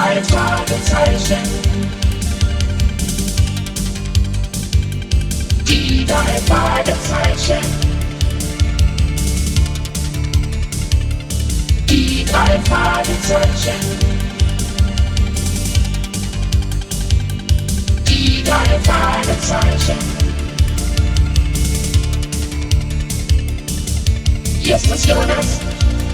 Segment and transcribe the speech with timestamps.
[0.00, 1.42] drei Fragezeichen.
[5.68, 7.66] Die drei Fragezeichen.
[11.88, 13.80] Die drei Fragezeichen.
[18.08, 19.98] Die drei Fragezeichen.
[24.62, 25.60] Justus Jonas,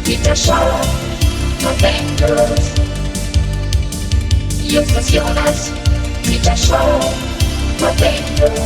[0.04, 0.80] Peter Schauer
[1.62, 2.72] und Bengals.
[4.68, 5.72] Jonas,
[6.22, 7.14] Peter Schauer
[7.80, 8.60] und Bengals.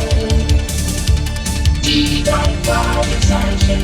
[1.83, 2.23] Die
[2.63, 3.83] Fragezeichen.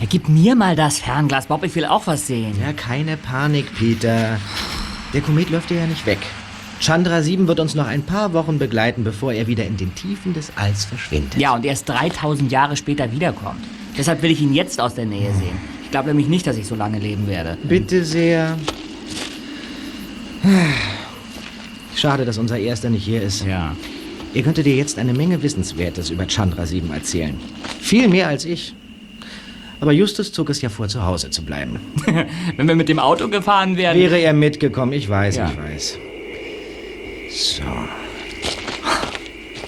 [0.00, 2.54] Ja, gib mir mal das Fernglas, Bob, ich will auch was sehen.
[2.60, 4.38] Ja, keine Panik, Peter.
[5.12, 6.18] Der Komet läuft dir ja nicht weg.
[6.80, 10.34] Chandra 7 wird uns noch ein paar Wochen begleiten, bevor er wieder in den Tiefen
[10.34, 11.38] des Alls verschwindet.
[11.38, 13.64] Ja, und erst 3000 Jahre später wiederkommt.
[13.96, 15.56] Deshalb will ich ihn jetzt aus der Nähe sehen.
[15.84, 17.56] Ich glaube nämlich nicht, dass ich so lange leben werde.
[17.62, 18.58] Bitte sehr.
[21.94, 23.44] Schade, dass unser Erster nicht hier ist.
[23.46, 23.76] Ja.
[24.34, 27.38] Er könnte dir jetzt eine Menge Wissenswertes über Chandra 7 erzählen.
[27.80, 28.74] Viel mehr als ich.
[29.80, 31.78] Aber Justus zog es ja vor, zu Hause zu bleiben.
[32.56, 33.96] Wenn wir mit dem Auto gefahren wären.
[33.96, 35.50] Wäre er mitgekommen, ich weiß, Ja.
[35.52, 35.98] ich weiß.
[37.30, 37.62] So.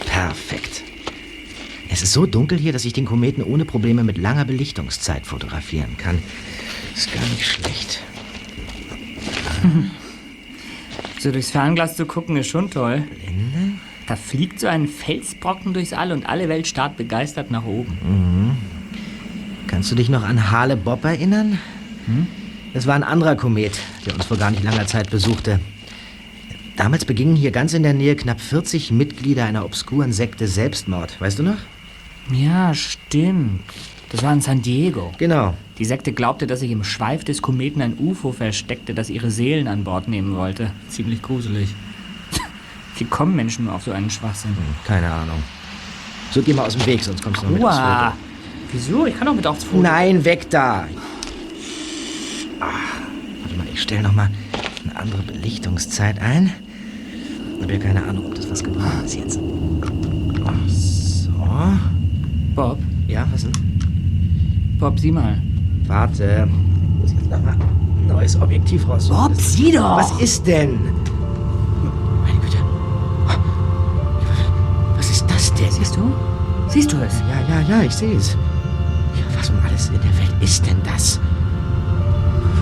[0.06, 0.75] Perfekt.
[1.96, 5.96] Es ist so dunkel hier, dass ich den Kometen ohne Probleme mit langer Belichtungszeit fotografieren
[5.96, 6.18] kann.
[6.94, 8.02] Ist gar nicht schlecht.
[11.18, 13.04] So durchs Fernglas zu gucken ist schon toll.
[14.06, 18.58] Da fliegt so ein Felsbrocken durchs All und alle Welt starrt begeistert nach oben.
[19.66, 21.58] Kannst du dich noch an Hale Bob erinnern?
[22.74, 25.60] Das war ein anderer Komet, der uns vor gar nicht langer Zeit besuchte.
[26.76, 31.18] Damals begingen hier ganz in der Nähe knapp 40 Mitglieder einer obskuren Sekte Selbstmord.
[31.22, 31.56] Weißt du noch?
[32.32, 33.60] Ja, stimmt.
[34.10, 35.12] Das war in San Diego.
[35.18, 35.54] Genau.
[35.78, 39.68] Die Sekte glaubte, dass sich im Schweif des Kometen ein UFO versteckte, das ihre Seelen
[39.68, 40.70] an Bord nehmen wollte.
[40.88, 41.74] Ziemlich gruselig.
[42.98, 44.56] Wie kommen Menschen nur auf so einen Schwachsinn?
[44.86, 45.42] Keine Ahnung.
[46.30, 47.76] So, geh mal aus dem Weg, sonst kommst du noch mit aufs.
[47.76, 48.12] Foto.
[48.72, 49.06] Wieso?
[49.06, 49.82] Ich kann doch mit aufs Foto.
[49.82, 50.88] Nein, weg da!
[52.58, 52.64] Ah,
[53.42, 54.30] warte mal, ich stelle noch mal
[54.84, 56.52] eine andere Belichtungszeit ein.
[57.60, 59.40] Hab ja keine Ahnung, ob das was gebracht ist jetzt.
[60.46, 61.32] Ach so.
[62.56, 63.52] Bob, Ja, was denn?
[64.80, 65.40] Bob, sieh mal.
[65.86, 66.48] Warte.
[66.48, 69.28] Ich muss jetzt noch mal ein neues Objektiv raussuchen.
[69.28, 69.98] Bob, sieh doch!
[69.98, 70.78] Was ist denn?
[72.24, 72.56] Meine Güte.
[74.96, 75.70] Was ist das denn?
[75.70, 76.12] Siehst du?
[76.68, 77.20] Siehst du es?
[77.20, 78.32] Ja, ja, ja, ich sehe es.
[79.14, 81.20] Ja, was um alles in der Welt ist denn das?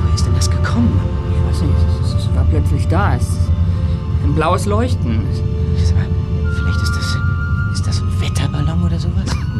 [0.03, 1.00] Woher ist denn das gekommen?
[1.31, 3.15] Ich weiß nicht, es war plötzlich da.
[3.15, 3.38] Es ist
[4.25, 5.21] ein blaues Leuchten.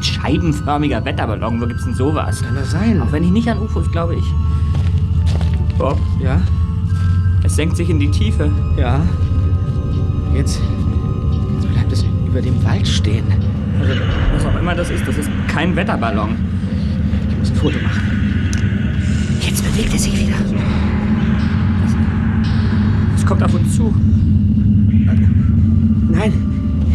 [0.05, 1.61] Scheibenförmiger Wetterballon.
[1.61, 2.43] Wo gibt's denn sowas?
[2.43, 3.01] Kann das sein?
[3.03, 4.25] Auch wenn ich nicht an UFOs glaube, ich.
[5.79, 6.41] Bob, Ja,
[7.43, 8.51] es senkt sich in die Tiefe.
[8.77, 9.01] ja.
[10.35, 10.61] Jetzt.
[11.55, 13.25] Jetzt bleibt es über dem Wald stehen.
[13.81, 13.93] Also,
[14.35, 16.31] was auch immer das ist, das ist kein Wetterballon.
[17.31, 18.03] Ich muss ein Foto machen.
[19.41, 20.35] Jetzt bewegt er sich wieder.
[23.17, 23.95] Es kommt auf uns zu.
[26.11, 26.33] Nein,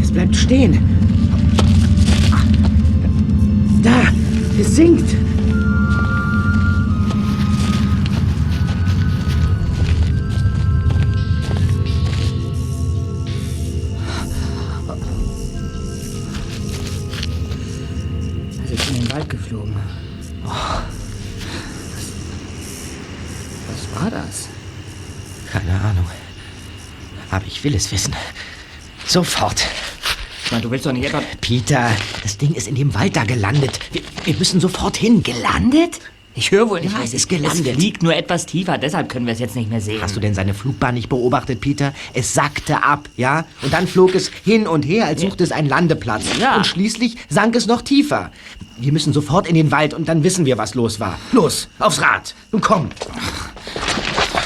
[0.01, 0.77] es bleibt stehen.
[3.81, 4.07] Da,
[4.59, 5.09] es sinkt.
[18.65, 19.75] Es ist in den Wald geflogen.
[20.45, 20.49] Oh.
[23.67, 24.49] Was war das?
[25.51, 26.05] Keine Ahnung.
[27.31, 28.13] Aber ich will es wissen.
[29.05, 29.65] Sofort.
[30.49, 31.21] Ich meine, du willst doch nicht etwa...
[31.41, 31.91] Peter,
[32.23, 33.79] das Ding ist in dem Wald da gelandet.
[33.91, 35.21] Wir, wir müssen sofort hin.
[35.21, 35.99] Gelandet?
[36.33, 36.91] Ich höre wohl nicht.
[36.91, 37.67] Ja, es ist gelandet.
[37.67, 40.01] Es fliegt nur etwas tiefer, deshalb können wir es jetzt nicht mehr sehen.
[40.01, 41.93] Hast du denn seine Flugbahn nicht beobachtet, Peter?
[42.15, 43.45] Es sackte ab, ja?
[43.61, 46.23] Und dann flog es hin und her, als suchte es einen Landeplatz.
[46.39, 46.57] Ja.
[46.57, 48.31] Und schließlich sank es noch tiefer.
[48.79, 51.19] Wir müssen sofort in den Wald und dann wissen wir, was los war.
[51.31, 52.33] Los, aufs Rad.
[52.51, 52.89] Nun komm.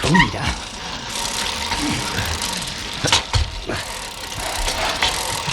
[0.01, 0.43] Du wieder.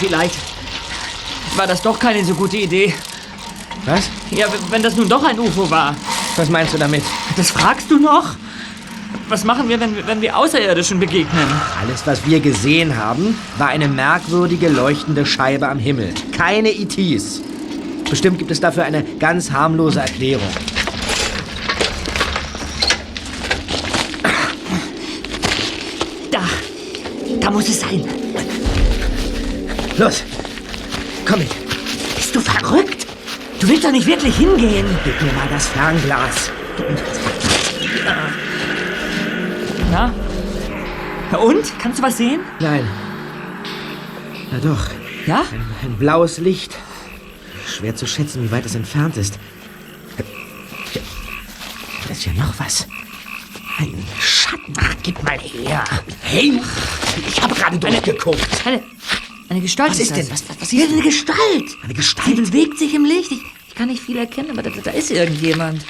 [0.01, 0.35] Vielleicht
[1.55, 2.93] war das doch keine so gute Idee.
[3.85, 4.09] Was?
[4.31, 5.95] Ja, wenn das nun doch ein UFO war.
[6.35, 7.03] Was meinst du damit?
[7.37, 8.35] Das fragst du noch?
[9.29, 11.47] Was machen wir, wenn, wir- wenn wir Außerirdischen begegnen?
[11.79, 16.13] Alles, was wir gesehen haben, war eine merkwürdige leuchtende Scheibe am Himmel.
[16.35, 17.41] Keine ETs.
[18.09, 20.49] Bestimmt gibt es dafür eine ganz harmlose Erklärung.
[26.31, 26.41] Da.
[27.39, 28.03] Da muss es sein.
[30.01, 30.23] Los,
[31.27, 31.49] komm mit.
[32.15, 33.05] Bist du verrückt?
[33.59, 34.87] Du willst doch nicht wirklich hingehen.
[35.03, 36.49] Gib mir mal das Fernglas.
[39.91, 40.11] Na?
[41.31, 41.71] Na Und?
[41.77, 42.39] Kannst du was sehen?
[42.59, 42.87] Nein.
[44.51, 44.87] Na doch,
[45.27, 45.45] Ja?
[45.83, 46.75] ein blaues Licht.
[47.67, 49.37] Schwer zu schätzen, wie weit es entfernt ist.
[50.17, 52.87] Da ist ja noch was.
[53.77, 54.73] Ein Schatten.
[54.79, 55.83] Ach, gib mal her.
[56.23, 56.59] Hey,
[57.27, 58.65] ich habe gerade durchgeguckt.
[58.65, 58.83] Eine, eine
[59.59, 59.91] Gestalt.
[59.91, 60.29] Was ist denn?
[60.31, 61.37] Was- was- was ist eine Gestalt.
[61.83, 62.35] Eine Die Gestalt.
[62.37, 63.31] bewegt sich im Licht.
[63.31, 65.83] Ich, ich kann nicht viel erkennen, aber da, da ist irgendjemand.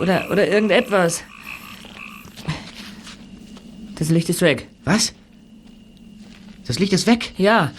[0.00, 1.22] Oder, oder irgendetwas.
[3.96, 4.68] Das Licht ist weg.
[4.84, 5.12] Was?
[6.66, 7.32] Das Licht ist weg.
[7.36, 7.72] Ja,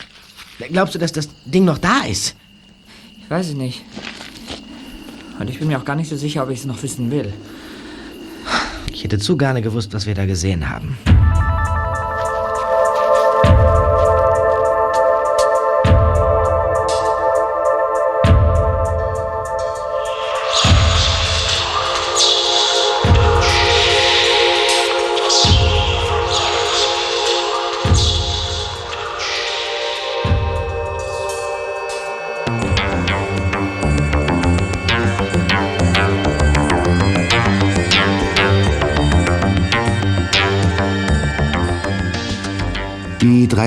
[0.71, 2.35] Glaubst du, dass das Ding noch da ist?
[3.23, 3.83] ich weiß es nicht.
[5.39, 7.31] Und ich bin mir auch gar nicht so sicher, ob ich es noch wissen will.
[8.91, 10.97] Ich hätte zu gerne gewusst, was wir da gesehen haben.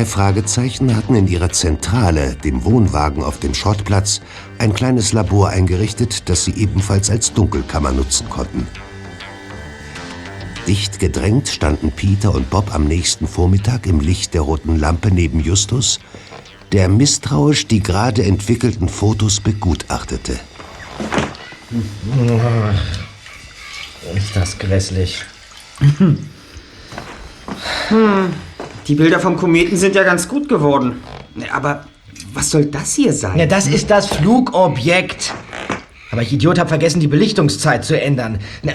[0.01, 4.23] Drei Fragezeichen hatten in ihrer Zentrale, dem Wohnwagen auf dem Schrottplatz,
[4.57, 8.67] ein kleines Labor eingerichtet, das sie ebenfalls als Dunkelkammer nutzen konnten.
[10.67, 15.41] Dicht gedrängt standen Peter und Bob am nächsten Vormittag im Licht der roten Lampe neben
[15.41, 16.01] Justus,
[16.73, 20.41] der misstrauisch die gerade entwickelten Fotos begutachtete.
[24.15, 25.27] Ist das grässlich.
[28.91, 31.01] Die Bilder vom Kometen sind ja ganz gut geworden.
[31.53, 31.85] Aber
[32.35, 33.39] was soll das hier sein?
[33.39, 35.33] Ja, das ist das Flugobjekt.
[36.11, 38.41] Aber ich Idiot habe vergessen, die Belichtungszeit zu ändern.
[38.65, 38.73] Na,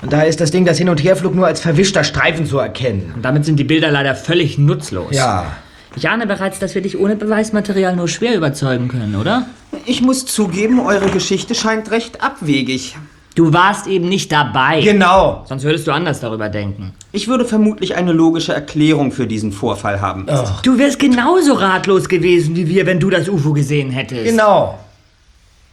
[0.00, 3.12] und da ist das Ding, das Hin- und Herflug nur als verwischter Streifen zu erkennen.
[3.16, 5.14] Und damit sind die Bilder leider völlig nutzlos.
[5.14, 5.58] Ja.
[5.94, 9.44] Ich ahne bereits, dass wir dich ohne Beweismaterial nur schwer überzeugen können, oder?
[9.84, 12.96] Ich muss zugeben, eure Geschichte scheint recht abwegig.
[13.38, 14.80] Du warst eben nicht dabei.
[14.80, 15.44] Genau.
[15.48, 16.92] Sonst würdest du anders darüber denken.
[17.12, 20.26] Ich würde vermutlich eine logische Erklärung für diesen Vorfall haben.
[20.64, 24.24] Du wärst genauso ratlos gewesen wie wir, wenn du das UFO gesehen hättest.
[24.24, 24.76] Genau.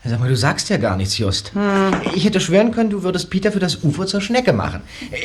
[0.07, 1.53] Sag mal, du sagst ja gar nichts, Just.
[2.13, 4.81] Ich hätte schwören können, du würdest Peter für das UFO zur Schnecke machen.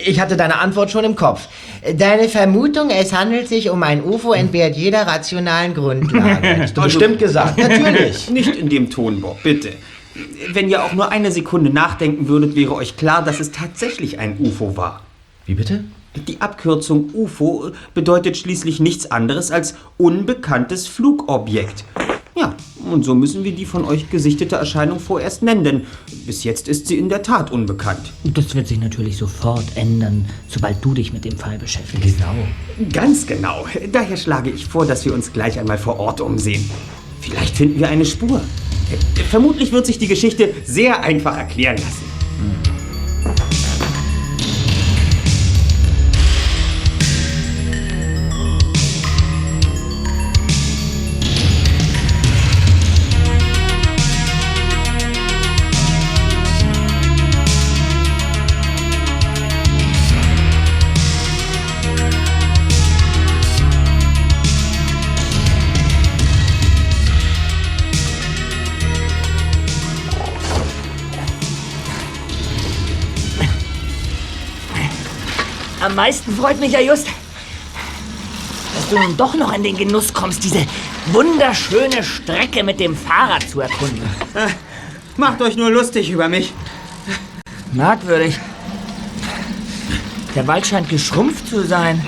[0.07, 1.47] Ich hatte deine Antwort schon im Kopf.
[1.95, 6.73] Deine Vermutung, es handelt sich um ein UFO, entbehrt jeder rationalen Grundlage.
[6.75, 7.59] Bestimmt gesagt.
[7.59, 8.31] Natürlich.
[8.31, 9.73] Nicht in dem Ton, Bob, bitte.
[10.53, 14.39] Wenn ihr auch nur eine Sekunde nachdenken würdet, wäre euch klar, dass es tatsächlich ein
[14.41, 15.03] UFO war.
[15.47, 15.85] Wie bitte?
[16.27, 21.85] Die Abkürzung UFO bedeutet schließlich nichts anderes als unbekanntes Flugobjekt.
[22.37, 22.55] Ja,
[22.91, 25.87] und so müssen wir die von euch gesichtete Erscheinung vorerst nennen, denn
[26.27, 28.13] bis jetzt ist sie in der Tat unbekannt.
[28.25, 32.19] Das wird sich natürlich sofort ändern, sobald du dich mit dem Fall beschäftigst.
[32.19, 32.35] Genau.
[32.93, 33.67] Ganz genau.
[33.93, 36.69] Daher schlage ich vor, dass wir uns gleich einmal vor Ort umsehen.
[37.21, 38.41] Vielleicht finden wir eine Spur.
[38.91, 42.11] Äh, Vermutlich wird sich die Geschichte sehr einfach erklären lassen.
[76.01, 77.09] Meisten freut mich ja just,
[78.75, 80.65] dass du nun doch noch in den Genuss kommst, diese
[81.13, 84.09] wunderschöne Strecke mit dem Fahrrad zu erkunden.
[85.19, 86.55] Macht euch nur lustig über mich.
[87.73, 88.41] Merkwürdig.
[90.35, 92.03] Der Wald scheint geschrumpft zu sein.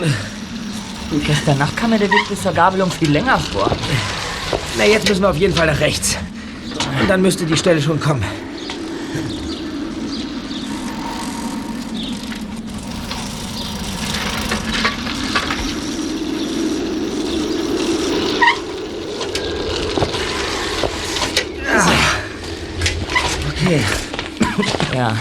[1.26, 3.70] Gestern Nacht kam mir der Weg bis zur Gabelung viel länger vor.
[4.78, 6.16] Na, jetzt müssen wir auf jeden Fall nach rechts.
[6.98, 8.24] Und dann müsste die Stelle schon kommen.
[23.64, 23.80] Okay.
[24.94, 25.16] Ja.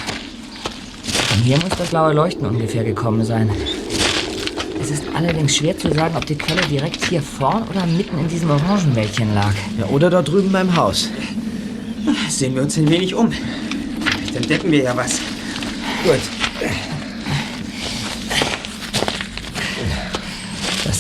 [1.30, 3.50] Von hier muss das blaue Leuchten ungefähr gekommen sein.
[4.82, 8.28] Es ist allerdings schwer zu sagen, ob die Quelle direkt hier vorn oder mitten in
[8.28, 9.54] diesem Orangenwäldchen lag.
[9.80, 11.10] Ja, oder dort drüben beim Haus.
[12.30, 13.32] Sehen wir uns ein wenig um.
[13.32, 15.20] Vielleicht entdecken wir ja was.
[16.04, 16.20] Gut.
[20.84, 21.00] Das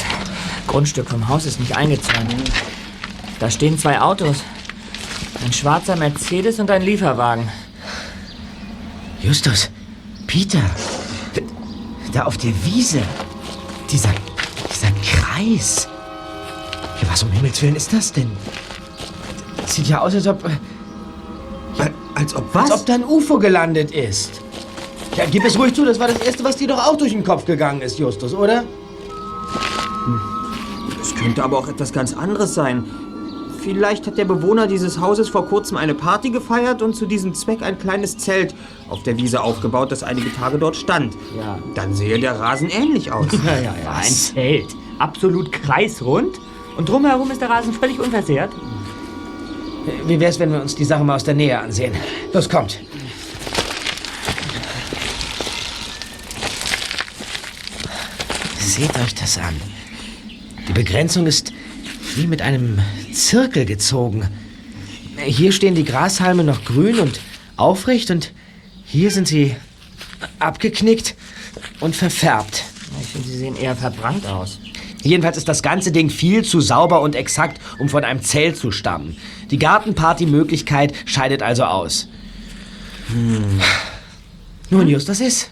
[0.67, 2.33] Grundstück vom Haus ist nicht eingezäunt.
[3.39, 4.43] Da stehen zwei Autos.
[5.43, 7.49] Ein schwarzer Mercedes und ein Lieferwagen.
[9.21, 9.69] Justus,
[10.27, 10.61] Peter,
[12.11, 13.01] da auf der Wiese,
[13.91, 14.09] dieser,
[14.69, 15.87] dieser Kreis.
[17.01, 18.31] Ja, was um Himmels Willen ist das denn?
[19.67, 20.43] Sieht ja aus, als ob,
[22.15, 22.71] Als ob was?
[22.71, 24.41] als ob da ein UFO gelandet ist.
[25.15, 27.23] Ja, gib es ruhig zu, das war das Erste, was dir doch auch durch den
[27.23, 28.63] Kopf gegangen ist, Justus, oder?
[31.01, 32.85] Es könnte aber auch etwas ganz anderes sein.
[33.61, 37.61] Vielleicht hat der Bewohner dieses Hauses vor kurzem eine Party gefeiert und zu diesem Zweck
[37.61, 38.55] ein kleines Zelt
[38.89, 41.13] auf der Wiese aufgebaut, das einige Tage dort stand.
[41.37, 41.59] Ja.
[41.75, 43.27] Dann sehe der Rasen ähnlich aus.
[43.45, 43.91] Ja, ja, ja.
[43.91, 44.75] Ein Zelt.
[44.99, 46.39] Absolut kreisrund.
[46.77, 48.51] Und drumherum ist der Rasen völlig unversehrt.
[50.07, 51.93] Wie wär's, wenn wir uns die Sache mal aus der Nähe ansehen?
[52.33, 52.79] Los, kommt.
[58.59, 59.55] Seht euch das an.
[60.67, 61.51] Die Begrenzung ist
[62.17, 62.79] wie mit einem
[63.13, 64.27] Zirkel gezogen.
[65.17, 67.19] Hier stehen die Grashalme noch grün und
[67.57, 68.33] aufrecht und
[68.85, 69.55] hier sind sie
[70.39, 71.15] abgeknickt
[71.79, 72.63] und verfärbt.
[73.01, 74.59] Ich finde, sie sehen eher verbrannt aus.
[75.03, 78.71] Jedenfalls ist das ganze Ding viel zu sauber und exakt, um von einem Zelt zu
[78.71, 79.17] stammen.
[79.49, 82.07] Die Gartenparty-Möglichkeit scheidet also aus.
[84.69, 85.51] Nun, Just, das ist.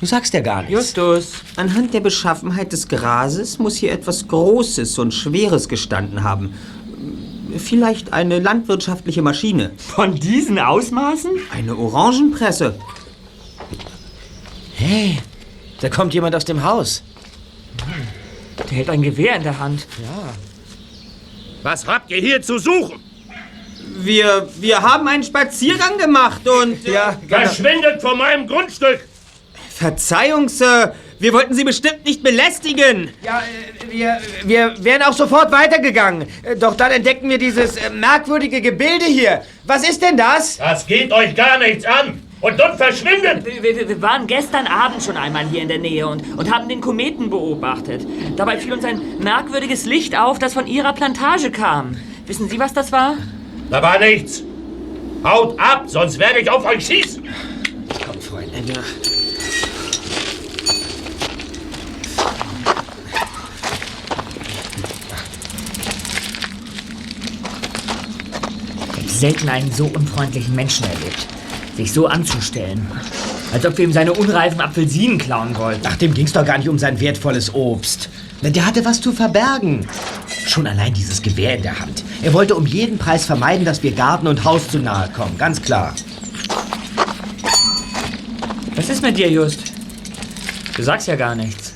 [0.00, 0.72] Du sagst ja gar nichts.
[0.72, 6.54] Justus, anhand der Beschaffenheit des Grases muss hier etwas Großes und Schweres gestanden haben.
[7.58, 9.72] Vielleicht eine landwirtschaftliche Maschine.
[9.76, 11.32] Von diesen Ausmaßen?
[11.52, 12.76] Eine Orangenpresse.
[14.74, 15.18] Hey,
[15.80, 17.02] da kommt jemand aus dem Haus.
[18.58, 19.86] Der hält ein Gewehr in der Hand.
[21.62, 23.00] Was habt ihr hier zu suchen?
[23.98, 26.86] Wir, wir haben einen Spaziergang gemacht und...
[26.86, 29.09] Ja, Verschwindet von meinem Grundstück!
[29.80, 30.94] Verzeihung, Sir.
[31.18, 33.08] Wir wollten Sie bestimmt nicht belästigen.
[33.24, 36.28] Ja, äh, wir, wir wären auch sofort weitergegangen.
[36.42, 39.40] Äh, Doch dann entdeckten wir dieses äh, merkwürdige Gebilde hier.
[39.64, 40.58] Was ist denn das?
[40.58, 42.22] Das geht euch gar nichts an!
[42.42, 43.46] Und nun verschwindet!
[43.46, 46.68] Wir, wir, wir waren gestern Abend schon einmal hier in der Nähe und, und haben
[46.68, 48.06] den Kometen beobachtet.
[48.36, 51.96] Dabei fiel uns ein merkwürdiges Licht auf, das von Ihrer Plantage kam.
[52.26, 53.16] Wissen Sie, was das war?
[53.70, 54.42] Da war nichts!
[55.24, 57.26] Haut ab, sonst werde ich auf euch schießen!
[58.04, 58.58] Komm, Freunde.
[58.58, 59.19] Ich
[69.20, 71.26] selten einen so unfreundlichen Menschen erlebt.
[71.76, 72.86] Sich so anzustellen.
[73.52, 75.86] Als ob wir ihm seine unreifen Apfelsinen klauen wollten.
[75.86, 78.08] Ach, dem ging's doch gar nicht um sein wertvolles Obst.
[78.42, 79.86] Der hatte was zu verbergen.
[80.46, 82.02] Schon allein dieses Gewehr in der Hand.
[82.22, 85.36] Er wollte um jeden Preis vermeiden, dass wir Garten und Haus zu nahe kommen.
[85.36, 85.94] Ganz klar.
[88.74, 89.60] Was ist mit dir, Just?
[90.76, 91.74] Du sagst ja gar nichts.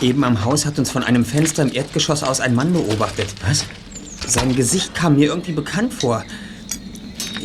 [0.00, 3.28] Eben am Haus hat uns von einem Fenster im Erdgeschoss aus ein Mann beobachtet.
[3.46, 3.64] Was?
[4.26, 6.24] Sein Gesicht kam mir irgendwie bekannt vor.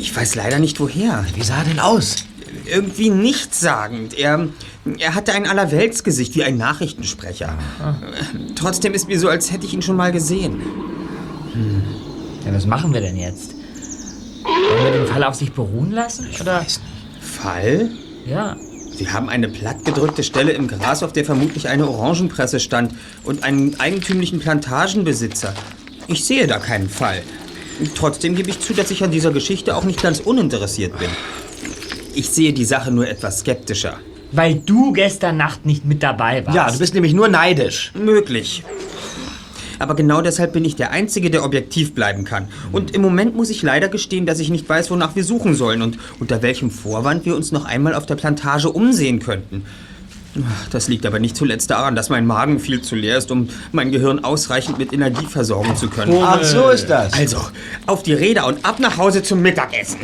[0.01, 1.23] Ich weiß leider nicht woher.
[1.35, 2.25] Wie sah er denn aus?
[2.65, 4.17] Irgendwie nichtssagend.
[4.17, 4.47] Er,
[4.97, 7.55] er hatte ein Allerweltsgesicht wie ein Nachrichtensprecher.
[8.55, 10.59] Trotzdem ist mir so, als hätte ich ihn schon mal gesehen.
[12.43, 13.53] Ja, was machen wir denn jetzt?
[14.43, 16.27] Wollen wir den Fall auf sich beruhen lassen?
[16.41, 16.65] Oder?
[17.21, 17.91] Fall?
[18.25, 18.57] Ja.
[18.97, 23.79] Sie haben eine plattgedrückte Stelle im Gras, auf der vermutlich eine Orangenpresse stand und einen
[23.79, 25.53] eigentümlichen Plantagenbesitzer.
[26.07, 27.21] Ich sehe da keinen Fall.
[27.95, 31.09] Trotzdem gebe ich zu, dass ich an dieser Geschichte auch nicht ganz uninteressiert bin.
[32.13, 33.97] Ich sehe die Sache nur etwas skeptischer.
[34.31, 36.55] Weil du gestern Nacht nicht mit dabei warst.
[36.55, 37.91] Ja, du bist nämlich nur neidisch.
[37.93, 38.63] Möglich.
[39.79, 42.47] Aber genau deshalb bin ich der Einzige, der objektiv bleiben kann.
[42.71, 45.81] Und im Moment muss ich leider gestehen, dass ich nicht weiß, wonach wir suchen sollen
[45.81, 49.65] und unter welchem Vorwand wir uns noch einmal auf der Plantage umsehen könnten.
[50.71, 53.91] Das liegt aber nicht zuletzt daran, dass mein Magen viel zu leer ist, um mein
[53.91, 56.17] Gehirn ausreichend mit Energie versorgen zu können.
[56.23, 57.13] Ach, so ist das.
[57.13, 57.37] Also,
[57.87, 59.99] auf die Räder und ab nach Hause zum Mittagessen.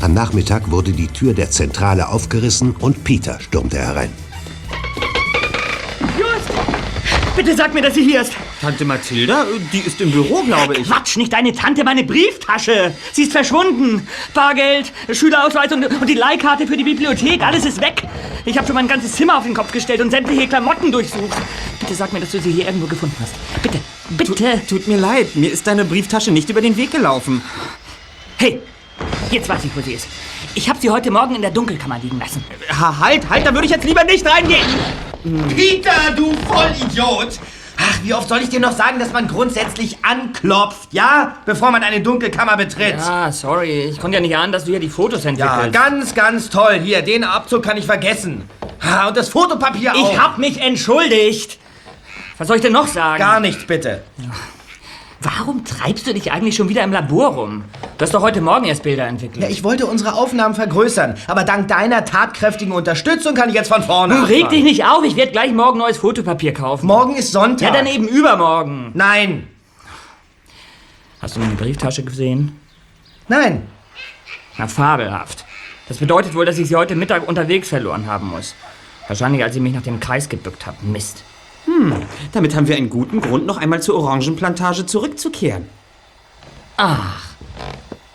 [0.00, 4.10] Am Nachmittag wurde die Tür der Zentrale aufgerissen und Peter stürmte herein.
[7.34, 8.32] Bitte sag mir, dass sie hier ist.
[8.60, 10.86] Tante Mathilda, die ist im Büro, glaube ich.
[10.86, 12.94] Quatsch, nicht deine Tante, meine Brieftasche.
[13.12, 14.06] Sie ist verschwunden.
[14.34, 18.02] Bargeld, Schülerausweis und, und die Leihkarte für die Bibliothek, alles ist weg.
[18.44, 21.38] Ich habe schon mein ganzes Zimmer auf den Kopf gestellt und sämtliche Klamotten durchsucht.
[21.80, 23.34] Bitte sag mir, dass du sie hier irgendwo gefunden hast.
[23.62, 24.60] Bitte, bitte.
[24.68, 27.40] Tut mir leid, mir ist deine Brieftasche nicht über den Weg gelaufen.
[28.36, 28.60] Hey,
[29.30, 30.06] jetzt weiß ich, wo sie ist.
[30.54, 32.44] Ich habe sie heute Morgen in der Dunkelkammer liegen lassen.
[32.78, 34.66] Ha, halt, halt, da würde ich jetzt lieber nicht reingehen.
[35.56, 37.38] Peter, du Vollidiot!
[37.78, 41.36] Ach, wie oft soll ich dir noch sagen, dass man grundsätzlich anklopft, ja?
[41.46, 42.96] Bevor man eine Dunkelkammer betritt.
[42.98, 43.86] Ja, sorry.
[43.90, 45.72] Ich konnte ja nicht ahnen, dass du hier die Fotos Ja, entwickelst.
[45.72, 46.74] ganz, ganz toll.
[46.84, 48.48] Hier, den Abzug kann ich vergessen.
[48.82, 50.12] Ha, Und das Fotopapier auch.
[50.12, 51.58] ich hab mich entschuldigt.
[52.38, 53.18] Was soll ich denn noch sagen?
[53.18, 54.02] Gar nichts, bitte.
[55.24, 57.64] Warum treibst du dich eigentlich schon wieder im Labor rum?
[57.96, 59.42] Du hast doch heute Morgen erst Bilder entwickelt.
[59.42, 63.82] Ja, ich wollte unsere Aufnahmen vergrößern, aber dank deiner tatkräftigen Unterstützung kann ich jetzt von
[63.82, 66.86] vorne Nun reg dich nicht auf, ich werde gleich morgen neues Fotopapier kaufen.
[66.86, 67.68] Morgen ist Sonntag.
[67.68, 68.90] ja, dann eben übermorgen.
[68.94, 69.46] Nein,
[71.20, 72.58] Hast du meine Brieftasche gesehen?
[73.28, 73.68] nein.
[74.58, 75.44] Na, fabelhaft.
[75.88, 78.54] Das bedeutet wohl, dass ich sie heute Mittag unterwegs verloren haben muss.
[79.08, 80.76] Wahrscheinlich, als ich mich nach dem Kreis gebückt habe.
[80.82, 81.22] Mist.
[82.32, 85.66] Damit haben wir einen guten Grund, noch einmal zur Orangenplantage zurückzukehren.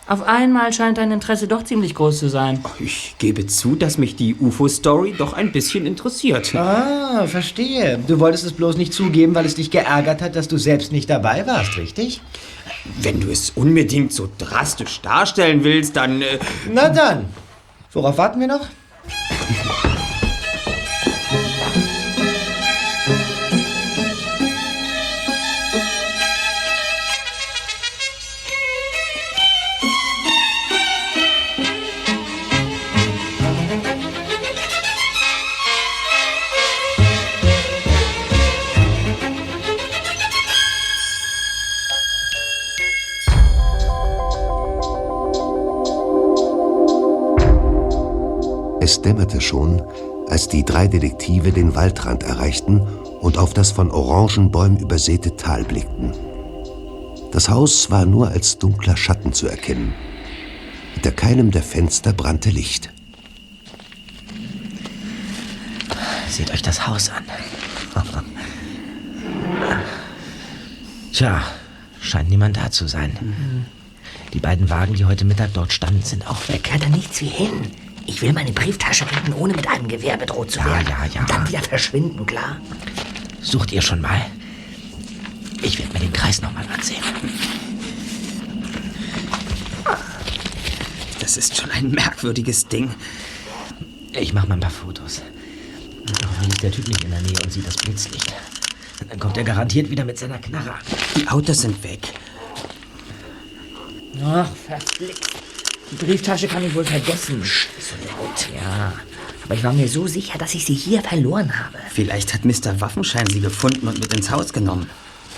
[0.08, 2.64] Auf einmal scheint dein Interesse doch ziemlich groß zu sein.
[2.80, 6.56] Ich gebe zu, dass mich die UFO-Story doch ein bisschen interessiert.
[6.56, 8.00] Ah, verstehe.
[8.08, 11.10] Du wolltest es bloß nicht zugeben, weil es dich geärgert hat, dass du selbst nicht
[11.10, 12.22] dabei warst, richtig?
[13.02, 16.22] Wenn du es unbedingt so drastisch darstellen willst, dann...
[16.22, 16.40] Äh,
[16.72, 17.26] Na dann.
[17.92, 18.66] Worauf warten wir noch?
[49.38, 49.82] Dämmerte schon,
[50.28, 52.82] als die drei Detektive den Waldrand erreichten
[53.22, 56.14] und auf das von Orangenbäumen übersäte Tal blickten.
[57.32, 59.94] Das Haus war nur als dunkler Schatten zu erkennen.
[60.94, 62.90] Hinter keinem der Fenster brannte Licht.
[66.30, 67.24] Seht euch das Haus an.
[71.14, 71.44] Tja,
[72.00, 73.66] scheint niemand da zu sein.
[74.34, 76.70] Die beiden Wagen, die heute Mittag dort standen, sind auch weg.
[76.72, 77.72] Ja, da nichts wie hin.
[78.08, 80.88] Ich will meine Brieftasche finden, ohne mit einem Gewehr bedroht zu Ja, werden.
[80.90, 81.20] ja, ja.
[81.22, 82.58] Und dann wieder verschwinden, klar?
[83.42, 84.26] Sucht ihr schon mal?
[85.62, 87.04] Ich werde mir den Kreis nochmal ansehen.
[91.20, 92.90] das ist schon ein merkwürdiges Ding.
[94.14, 95.22] Ich mache mal ein paar Fotos.
[96.24, 98.34] Hoffentlich ist der Typ nicht in der Nähe und sieht das Blitzlicht.
[99.10, 100.74] Dann kommt er garantiert wieder mit seiner Knarre.
[101.16, 102.00] Die Autos sind weg.
[104.24, 105.30] Ach, verflixt.
[105.92, 107.42] Die Brieftasche kann ich wohl vergessen.
[107.44, 108.50] so laut.
[108.56, 108.94] Ja,
[109.46, 111.78] Aber ich war mir so sicher, dass ich sie hier verloren habe.
[111.90, 112.80] Vielleicht hat Mr.
[112.82, 114.90] Waffenschein sie gefunden und mit ins Haus genommen.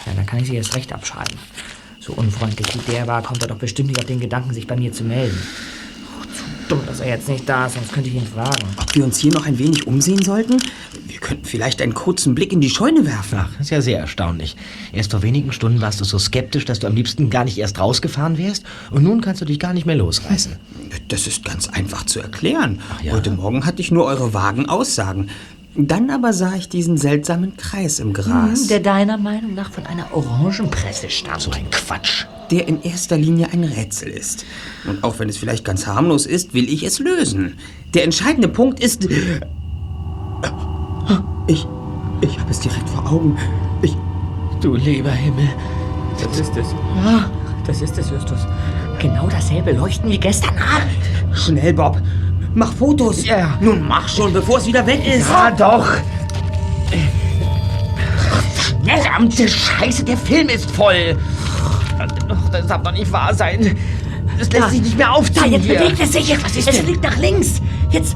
[0.05, 1.37] ja, dann kann ich sie erst recht abschreiben.
[1.99, 4.75] So unfreundlich wie der war, kommt er doch bestimmt nicht auf den Gedanken, sich bei
[4.75, 5.39] mir zu melden.
[6.69, 8.63] Dumm, dass er jetzt nicht da ist, sonst könnte ich ihn fragen.
[8.79, 10.57] Ob wir uns hier noch ein wenig umsehen sollten?
[11.07, 13.39] Wir könnten vielleicht einen kurzen Blick in die Scheune werfen.
[13.41, 14.55] Ach, ist ja sehr erstaunlich.
[14.93, 17.79] Erst vor wenigen Stunden warst du so skeptisch, dass du am liebsten gar nicht erst
[17.79, 18.65] rausgefahren wärst.
[18.91, 20.57] Und nun kannst du dich gar nicht mehr losreißen.
[21.07, 22.81] Das ist ganz einfach zu erklären.
[23.03, 23.13] ja?
[23.13, 25.29] Heute Morgen hatte ich nur eure vagen Aussagen.
[25.75, 30.13] Dann aber sah ich diesen seltsamen Kreis im Gras, Der deiner Meinung nach von einer
[30.13, 31.41] Orangenpresse stammt.
[31.41, 32.25] So ein Quatsch.
[32.51, 34.45] der in erster Linie ein Rätsel ist.
[34.85, 37.57] Und auch wenn es vielleicht ganz harmlos ist, will ich es lösen.
[37.93, 39.07] Der entscheidende Punkt ist...
[41.47, 41.65] Ich...
[42.21, 43.37] Ich habe es direkt vor Augen.
[43.81, 43.95] Ich...
[44.61, 45.47] Du lieber Himmel.
[46.21, 46.67] Das ist es.
[47.05, 47.31] Ja,
[47.65, 48.39] das ist es, Justus.
[48.99, 51.37] Genau dasselbe Leuchten wie gestern Abend.
[51.37, 52.01] Schnell, Bob.
[52.55, 53.25] Mach Fotos.
[53.25, 53.57] Ja.
[53.61, 55.29] Nun mach schon, bevor es wieder weg ist.
[55.29, 55.87] Ah, doch.
[58.83, 61.17] Verdammte Scheiße, der Film ist voll.
[62.51, 63.77] Das darf doch nicht wahr sein.
[64.39, 65.75] Das lässt sich nicht mehr Da, aufziehen jetzt hier.
[65.75, 66.43] bewegt es sich.
[66.43, 67.61] Was ist es fliegt nach links.
[67.91, 68.15] Jetzt,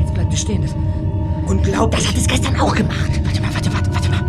[0.00, 0.62] Jetzt bleibt es stehen.
[0.62, 0.74] Das,
[1.46, 2.00] Unglaublich.
[2.00, 3.10] das hat es gestern auch gemacht.
[3.24, 4.22] Warte mal, warte, warte, warte mal.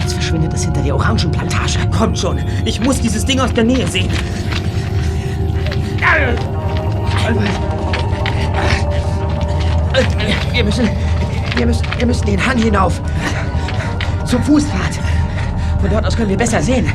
[0.00, 1.78] Jetzt verschwindet es hinter der Orangenplantage.
[1.90, 2.38] Kommt schon.
[2.64, 4.08] Ich muss dieses Ding aus der Nähe sehen.
[10.52, 10.88] Wir müssen,
[11.56, 13.00] wir müssen, wir müssen den Hang hinauf.
[14.26, 14.98] Zum Fußpfad.
[15.80, 16.92] Von dort aus können wir besser sehen.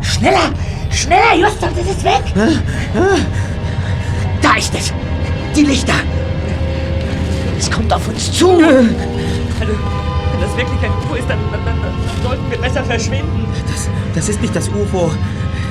[0.00, 0.50] Schneller,
[0.90, 2.22] schneller, Justus, es ist weg.
[4.42, 4.92] Da ist es.
[5.54, 5.94] Die Lichter.
[7.56, 8.50] Es kommt auf uns zu.
[8.50, 11.92] also, wenn das wirklich ein UFO ist, dann, dann, dann, dann
[12.24, 13.46] sollten wir besser verschwinden.
[13.70, 15.12] Das, das ist nicht das UFO.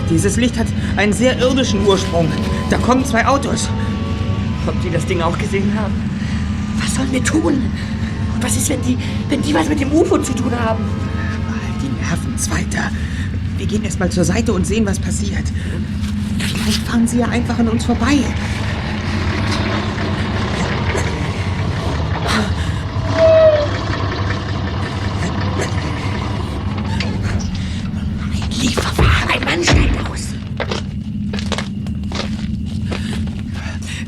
[0.10, 2.32] Dieses Licht hat einen sehr irdischen Ursprung.
[2.70, 3.70] Da kommen zwei Autos.
[4.67, 5.93] Ob die das Ding auch gesehen haben?
[6.80, 7.53] Was sollen wir tun?
[7.53, 8.97] Und was ist, wenn die,
[9.30, 10.84] wenn die was mit dem UFO zu tun haben?
[10.84, 12.91] Halt die Nerven, Zweiter.
[13.58, 15.45] Wir gehen erstmal zur Seite und sehen, was passiert.
[16.38, 18.17] Vielleicht fahren sie ja einfach an uns vorbei.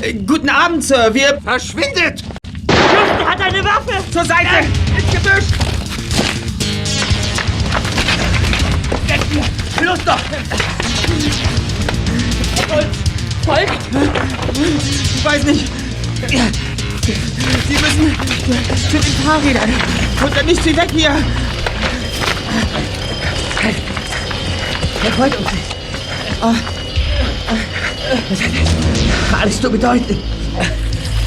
[0.02, 1.14] Äh, Guten Abend, Sir.
[1.14, 1.38] Wir...
[1.42, 2.24] Verschwindet!
[2.70, 4.02] Er hat eine Waffe!
[4.10, 4.66] Zur Seite!
[4.98, 5.44] Ins Gebüsch!
[9.82, 10.18] Los doch!
[13.46, 13.74] Folgt!
[15.18, 15.66] Ich weiß nicht.
[16.30, 18.16] Sie müssen
[18.92, 19.74] zu den Fahrrädern.
[20.24, 21.18] Und dann nicht Sie weg hier.
[25.04, 25.76] Er folgt uns nicht.
[26.42, 26.56] Oh.
[28.10, 30.20] Das hat alles so bedeutend.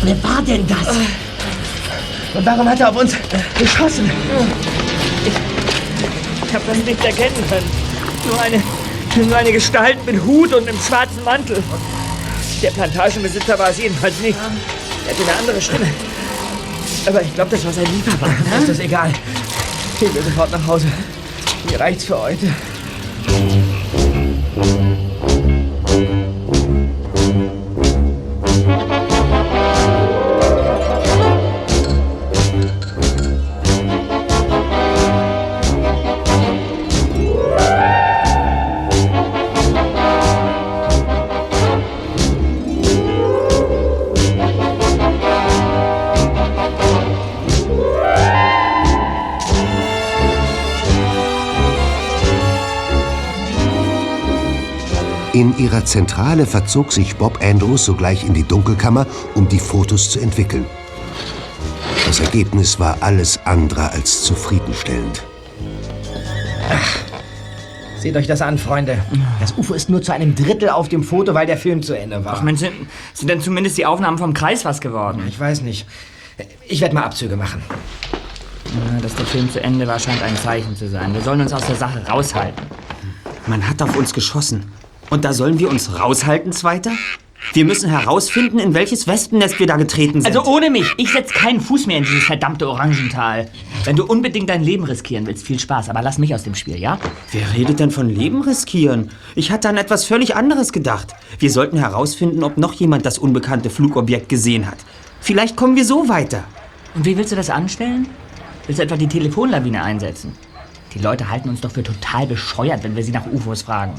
[0.02, 0.96] Wer war denn das?
[2.34, 3.14] Und warum hat er auf uns
[3.58, 4.10] geschossen?
[6.46, 7.70] Ich habe das nicht erkennen können.
[8.26, 8.62] Nur eine,
[9.26, 11.62] nur eine Gestalt mit Hut und einem schwarzen Mantel.
[12.62, 14.38] Der Plantagenbesitzer war es jedenfalls nicht.
[15.06, 15.86] Er hatte eine andere Stimme.
[17.06, 18.44] Aber ich glaube, das war sein Lieferwagen.
[18.60, 19.12] Ist das egal.
[19.98, 20.86] Gehen wir sofort nach Hause.
[21.68, 22.48] Mir reicht's für heute.
[55.42, 60.20] In ihrer Zentrale verzog sich Bob Andrews sogleich in die Dunkelkammer, um die Fotos zu
[60.20, 60.64] entwickeln.
[62.06, 65.24] Das Ergebnis war alles andere als zufriedenstellend.
[67.98, 68.98] Seht euch das an, Freunde.
[69.40, 72.24] Das UFO ist nur zu einem Drittel auf dem Foto, weil der Film zu Ende
[72.24, 72.34] war.
[72.36, 72.74] Ach Mensch, sind,
[73.12, 75.24] sind denn zumindest die Aufnahmen vom Kreis was geworden?
[75.26, 75.88] Ich weiß nicht.
[76.68, 77.64] Ich werde mal Abzüge machen.
[78.92, 81.12] Ja, dass der Film zu Ende war, scheint ein Zeichen zu sein.
[81.12, 82.64] Wir sollen uns aus der Sache raushalten.
[83.48, 84.70] Man hat auf uns geschossen.
[85.12, 86.92] Und da sollen wir uns raushalten, Zweiter?
[87.52, 90.26] Wir müssen herausfinden, in welches Wespennest wir da getreten sind.
[90.26, 90.86] Also ohne mich.
[90.96, 93.50] Ich setz keinen Fuß mehr in dieses verdammte Orangental.
[93.84, 95.90] Wenn du unbedingt dein Leben riskieren willst, viel Spaß.
[95.90, 96.98] Aber lass mich aus dem Spiel, ja?
[97.30, 99.10] Wer redet denn von Leben riskieren?
[99.34, 101.12] Ich hatte an etwas völlig anderes gedacht.
[101.38, 104.78] Wir sollten herausfinden, ob noch jemand das unbekannte Flugobjekt gesehen hat.
[105.20, 106.44] Vielleicht kommen wir so weiter.
[106.94, 108.08] Und wie willst du das anstellen?
[108.66, 110.32] Willst du etwa die Telefonlawine einsetzen?
[110.94, 113.92] Die Leute halten uns doch für total bescheuert, wenn wir sie nach UFOs fragen.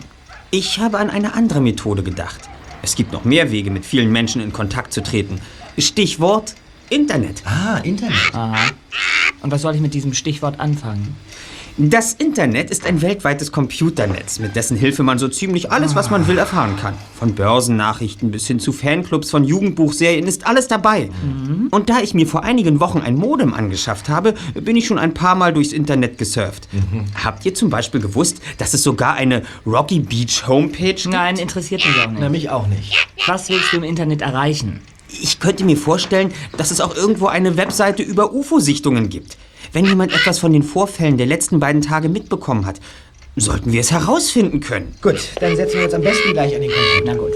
[0.55, 2.41] Ich habe an eine andere Methode gedacht.
[2.83, 5.41] Es gibt noch mehr Wege, mit vielen Menschen in Kontakt zu treten.
[5.79, 6.53] Stichwort
[6.91, 7.41] Internet.
[7.43, 8.31] Ah, Internet.
[9.41, 11.15] Und was soll ich mit diesem Stichwort anfangen?
[11.77, 16.27] Das Internet ist ein weltweites Computernetz, mit dessen Hilfe man so ziemlich alles, was man
[16.27, 16.93] will, erfahren kann.
[17.17, 21.09] Von Börsennachrichten bis hin zu Fanclubs von Jugendbuchserien ist alles dabei.
[21.71, 25.15] Und da ich mir vor einigen Wochen ein Modem angeschafft habe, bin ich schon ein
[25.15, 26.67] paar Mal durchs Internet gesurft.
[27.23, 31.07] Habt ihr zum Beispiel gewusst, dass es sogar eine Rocky Beach Homepage gibt?
[31.07, 32.19] Nein, interessiert mich auch nicht.
[32.19, 33.07] Nämlich auch nicht.
[33.25, 34.81] Was willst du im Internet erreichen?
[35.21, 39.38] Ich könnte mir vorstellen, dass es auch irgendwo eine Webseite über UFO-Sichtungen gibt.
[39.73, 42.79] Wenn jemand etwas von den Vorfällen der letzten beiden Tage mitbekommen hat,
[43.36, 44.93] sollten wir es herausfinden können.
[45.01, 47.03] Gut, dann setzen wir uns am besten gleich an den Computer.
[47.05, 47.33] Na gut.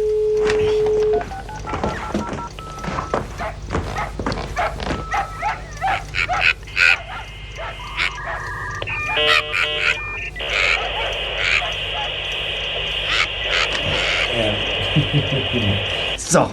[16.18, 16.52] So,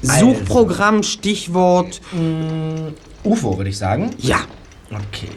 [0.00, 2.00] Suchprogramm, Stichwort.
[3.24, 4.10] UFO würde ich sagen.
[4.18, 4.40] Ja.
[4.90, 5.28] Okay.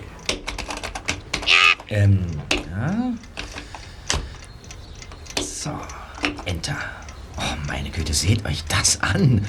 [1.89, 2.19] Ähm,
[2.73, 3.13] ja.
[5.41, 5.71] So,
[6.45, 6.75] Enter.
[7.37, 9.45] Oh, meine Güte, seht euch das an.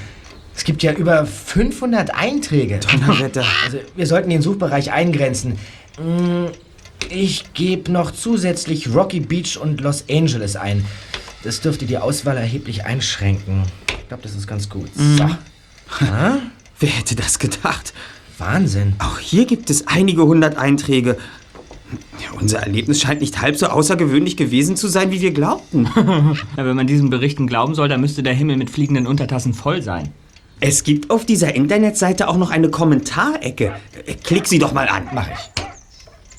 [0.55, 2.79] Es gibt ja über 500 Einträge.
[2.79, 3.45] Donnerwetter.
[3.65, 5.57] Also, wir sollten den Suchbereich eingrenzen.
[5.99, 6.47] Mm,
[7.09, 10.85] Ich gebe noch zusätzlich Rocky Beach und Los Angeles ein.
[11.43, 13.63] Das dürfte die Auswahl erheblich einschränken.
[13.89, 14.89] Ich glaube, das ist ganz gut.
[14.95, 15.29] So.
[16.01, 16.37] Ha?
[16.79, 17.93] Wer hätte das gedacht?
[18.45, 18.93] Wahnsinn.
[18.99, 21.17] Auch hier gibt es einige hundert Einträge.
[22.19, 25.87] Ja, unser Erlebnis scheint nicht halb so außergewöhnlich gewesen zu sein, wie wir glaubten.
[26.57, 29.81] Ja, wenn man diesen Berichten glauben soll, dann müsste der Himmel mit fliegenden Untertassen voll
[29.81, 30.09] sein.
[30.59, 33.73] Es gibt auf dieser Internetseite auch noch eine Kommentarecke.
[34.23, 35.09] Klick sie doch mal an.
[35.13, 35.51] Mach ich.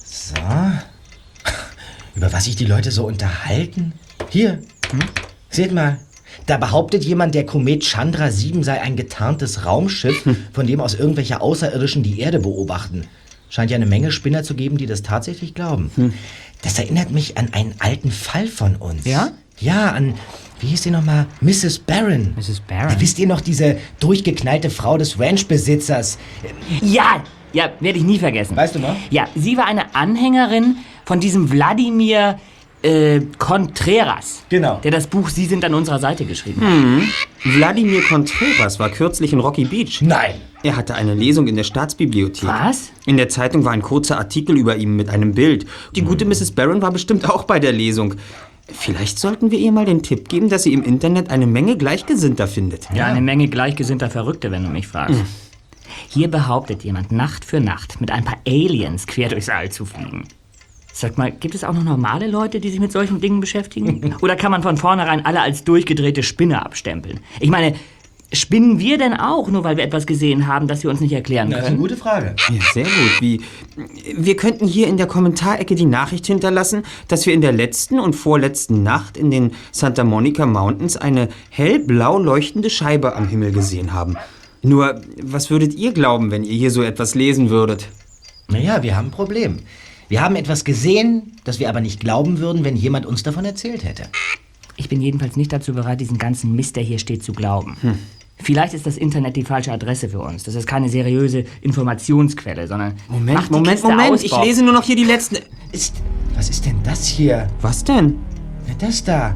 [0.05, 0.35] So.
[2.15, 3.93] Über was sich die Leute so unterhalten?
[4.31, 4.61] Hier.
[5.51, 5.99] Seht mal.
[6.47, 11.41] Da behauptet jemand, der Komet Chandra 7 sei ein getarntes Raumschiff, von dem aus irgendwelche
[11.41, 13.07] Außerirdischen die Erde beobachten.
[13.49, 15.91] Scheint ja eine Menge Spinner zu geben, die das tatsächlich glauben.
[16.63, 19.05] Das erinnert mich an einen alten Fall von uns.
[19.07, 19.31] Ja?
[19.61, 20.15] Ja, an,
[20.61, 21.27] wie hieß die nochmal?
[21.41, 21.79] Mrs.
[21.79, 22.35] Barron.
[22.37, 22.61] Mrs.
[22.61, 22.91] Barron?
[22.91, 26.19] Ja, wisst ihr noch, diese durchgeknallte Frau des Ranchbesitzers?
[26.83, 28.57] Ja, ja, werde ich nie vergessen.
[28.57, 28.97] Weißt du noch?
[29.11, 32.39] Ja, sie war eine Anhängerin von diesem Wladimir
[32.85, 34.43] äh, Contreras.
[34.49, 34.81] Genau.
[34.85, 37.55] Der das Buch Sie sind an unserer Seite geschrieben hat.
[37.55, 40.03] Wladimir Contreras war kürzlich in Rocky Beach.
[40.03, 40.35] Nein.
[40.63, 42.49] Er hatte eine Lesung in der Staatsbibliothek.
[42.49, 42.91] Was?
[43.07, 45.67] In der Zeitung war ein kurzer Artikel über ihn mit einem Bild.
[45.95, 46.53] Die gute Mrs.
[46.53, 48.15] Barron war bestimmt auch bei der Lesung.
[48.67, 52.49] Vielleicht sollten wir ihr mal den Tipp geben, dass sie im Internet eine Menge Gleichgesinnter
[52.49, 52.89] findet.
[52.95, 55.21] Ja, eine Menge gleichgesinnter Verrückte, wenn du mich fragst.
[55.21, 55.27] Hm.
[56.09, 60.25] Hier behauptet jemand, Nacht für Nacht mit ein paar Aliens quer durchs All zu fliegen.
[60.97, 64.15] Sag mal, gibt es auch noch normale Leute, die sich mit solchen Dingen beschäftigen?
[64.23, 67.19] Oder kann man von vornherein alle als durchgedrehte Spinne abstempeln?
[67.41, 67.75] Ich meine,
[68.33, 71.51] spinnen wir denn auch, nur weil wir etwas gesehen haben, das wir uns nicht erklären
[71.51, 71.83] Das ist eine können?
[71.83, 72.37] gute Frage.
[72.49, 73.21] Ja, sehr gut.
[73.21, 73.41] Wie,
[74.17, 78.15] wir könnten hier in der Kommentarecke die Nachricht hinterlassen, dass wir in der letzten und
[78.15, 84.17] vorletzten Nacht in den Santa Monica Mountains eine hellblau leuchtende Scheibe am Himmel gesehen haben.
[84.63, 87.89] Nur, was würdet ihr glauben, wenn ihr hier so etwas lesen würdet?
[88.49, 89.59] Naja, wir haben ein Problem.
[90.15, 93.83] Wir haben etwas gesehen, das wir aber nicht glauben würden, wenn jemand uns davon erzählt
[93.83, 94.05] hätte.
[94.77, 97.77] Ich bin jedenfalls nicht dazu bereit, diesen ganzen Mist, der hier steht, zu glauben.
[97.81, 97.99] Hm.
[98.37, 100.45] Vielleicht ist das Internet die falsche Adresse für uns.
[100.45, 102.93] Das ist keine seriöse Informationsquelle, sondern.
[103.09, 104.13] Moment, Mach die Moment, Kiste Moment.
[104.13, 105.39] aus, Ich lese nur noch hier die letzten.
[105.73, 105.97] Ist,
[106.37, 107.49] was ist denn das hier?
[107.61, 108.15] Was denn?
[108.69, 109.35] Na, das da.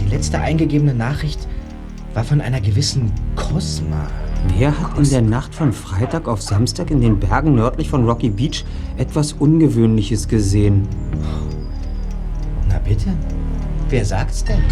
[0.00, 1.48] Die letzte eingegebene Nachricht
[2.14, 4.08] war von einer gewissen Cosma.
[4.46, 8.30] Wer hat in der Nacht von Freitag auf Samstag in den Bergen nördlich von Rocky
[8.30, 8.64] Beach
[8.96, 10.88] etwas Ungewöhnliches gesehen?
[12.68, 13.10] Na bitte?
[13.88, 14.62] Wer sagt's denn?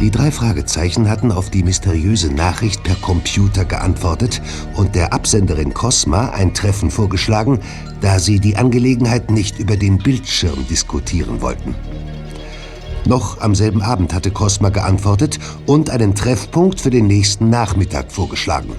[0.00, 4.40] Die drei Fragezeichen hatten auf die mysteriöse Nachricht per Computer geantwortet
[4.74, 7.60] und der Absenderin Cosma ein Treffen vorgeschlagen,
[8.00, 11.74] da sie die Angelegenheit nicht über den Bildschirm diskutieren wollten.
[13.04, 18.72] Noch am selben Abend hatte Cosma geantwortet und einen Treffpunkt für den nächsten Nachmittag vorgeschlagen.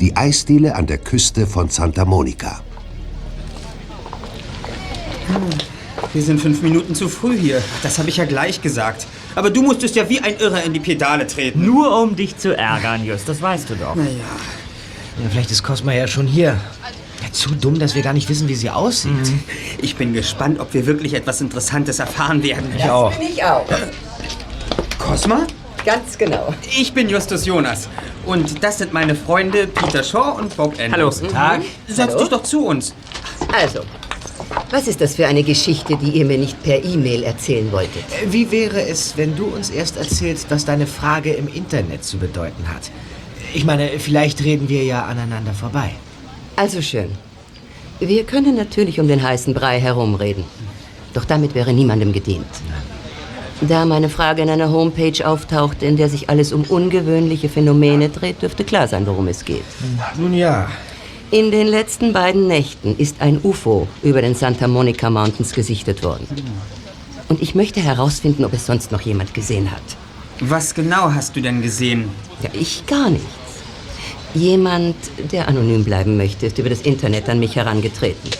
[0.00, 2.60] Die Eisdiele an der Küste von Santa Monica.
[6.12, 7.62] Wir sind fünf Minuten zu früh hier.
[7.84, 9.06] Das habe ich ja gleich gesagt.
[9.34, 11.64] Aber du musstest ja wie ein Irrer in die Pedale treten.
[11.64, 13.94] Nur um dich zu ärgern, Just, das weißt du doch.
[13.94, 14.10] Naja.
[15.22, 16.56] Ja, vielleicht ist Cosma ja schon hier.
[17.22, 19.32] Ja, zu dumm, dass wir gar nicht wissen, wie sie aussieht.
[19.82, 22.72] Ich bin gespannt, ob wir wirklich etwas Interessantes erfahren werden.
[22.76, 23.12] Ich auch.
[23.14, 23.66] Bin ich auch.
[24.98, 25.46] Cosma?
[25.84, 26.54] Ganz genau.
[26.78, 27.88] Ich bin Justus Jonas.
[28.26, 31.20] Und das sind meine Freunde Peter Shaw und Bob Andrews.
[31.22, 31.32] Hallo.
[31.32, 31.62] Tag.
[31.88, 32.94] Setz dich doch zu uns.
[33.52, 33.80] Also,
[34.70, 38.04] was ist das für eine Geschichte, die ihr mir nicht per E-Mail erzählen wolltet?
[38.22, 42.18] Äh, Wie wäre es, wenn du uns erst erzählst, was deine Frage im Internet zu
[42.18, 42.90] bedeuten hat?
[43.52, 45.90] Ich meine, vielleicht reden wir ja aneinander vorbei.
[46.56, 47.10] Also schön.
[47.98, 50.44] Wir können natürlich um den heißen Brei herumreden.
[51.14, 52.46] Doch damit wäre niemandem gedient.
[53.62, 58.40] Da meine Frage in einer Homepage auftaucht, in der sich alles um ungewöhnliche Phänomene dreht,
[58.40, 59.64] dürfte klar sein, worum es geht.
[60.16, 60.70] Nun ja.
[61.32, 66.26] In den letzten beiden Nächten ist ein UFO über den Santa Monica Mountains gesichtet worden.
[67.28, 69.82] Und ich möchte herausfinden, ob es sonst noch jemand gesehen hat.
[70.40, 72.10] Was genau hast du denn gesehen?
[72.42, 73.28] Ja, ich gar nichts.
[74.34, 74.96] Jemand,
[75.30, 78.30] der anonym bleiben möchte, ist über das Internet an mich herangetreten.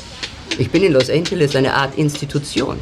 [0.59, 2.76] Ich bin in Los Angeles eine Art Institution.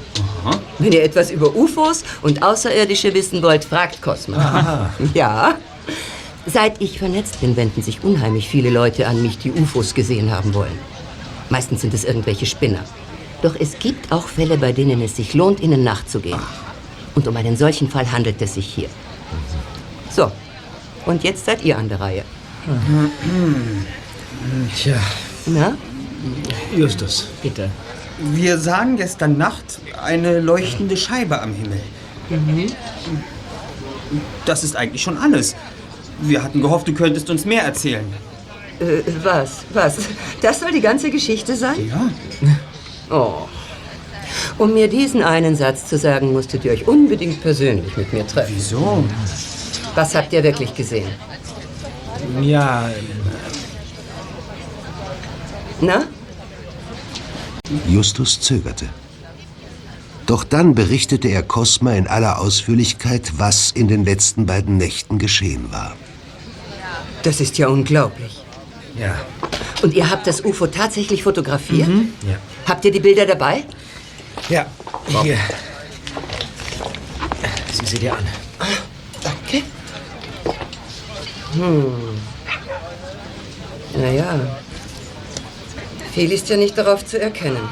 [0.79, 4.89] Wenn ihr etwas über UFOs und Außerirdische wissen wollt, fragt Cosma.
[5.13, 5.57] Ja.
[6.47, 10.55] Seit ich vernetzt bin, wenden sich unheimlich viele Leute an mich, die UFOs gesehen haben
[10.55, 10.79] wollen.
[11.51, 12.85] Meistens sind es irgendwelche Spinner.
[13.43, 16.41] Doch es gibt auch Fälle, bei denen es sich lohnt, ihnen nachzugehen.
[17.15, 18.89] Und um einen solchen Fall handelt es sich hier.
[20.11, 20.31] So,
[21.07, 22.25] und jetzt seid ihr an der Reihe.
[24.77, 24.97] Tja,
[25.47, 25.77] Na?
[26.77, 27.29] Justus.
[27.43, 27.71] Bitte.
[28.19, 31.81] Wir sahen gestern Nacht eine leuchtende Scheibe am Himmel.
[34.45, 35.55] Das ist eigentlich schon alles.
[36.19, 38.05] Wir hatten gehofft, du könntest uns mehr erzählen.
[38.81, 39.65] Äh, was?
[39.73, 39.99] Was?
[40.41, 41.89] Das soll die ganze Geschichte sein?
[41.89, 42.11] Ja.
[43.11, 43.49] Oh.
[44.59, 48.55] Um mir diesen einen Satz zu sagen, musstet ihr euch unbedingt persönlich mit mir treffen.
[48.57, 49.05] Wieso?
[49.95, 51.09] Was habt ihr wirklich gesehen?
[52.43, 52.91] Ja,
[55.81, 56.05] Na?
[57.87, 58.87] Justus zögerte.
[60.27, 65.71] Doch dann berichtete er Cosma in aller Ausführlichkeit, was in den letzten beiden Nächten geschehen
[65.71, 65.97] war.
[67.23, 68.43] Das ist ja unglaublich.
[68.99, 69.15] ja.
[69.83, 71.89] Und ihr habt das UFO tatsächlich fotografiert?
[71.89, 72.37] Ja.
[72.67, 73.65] Habt ihr die Bilder dabei?
[74.49, 74.67] Ja,
[75.23, 75.39] hier.
[77.85, 78.27] sie dir an.
[79.23, 79.65] Danke.
[81.55, 82.21] Hm.
[83.97, 84.41] Naja.
[86.13, 87.69] Viel ist ja nicht darauf zu erkennen.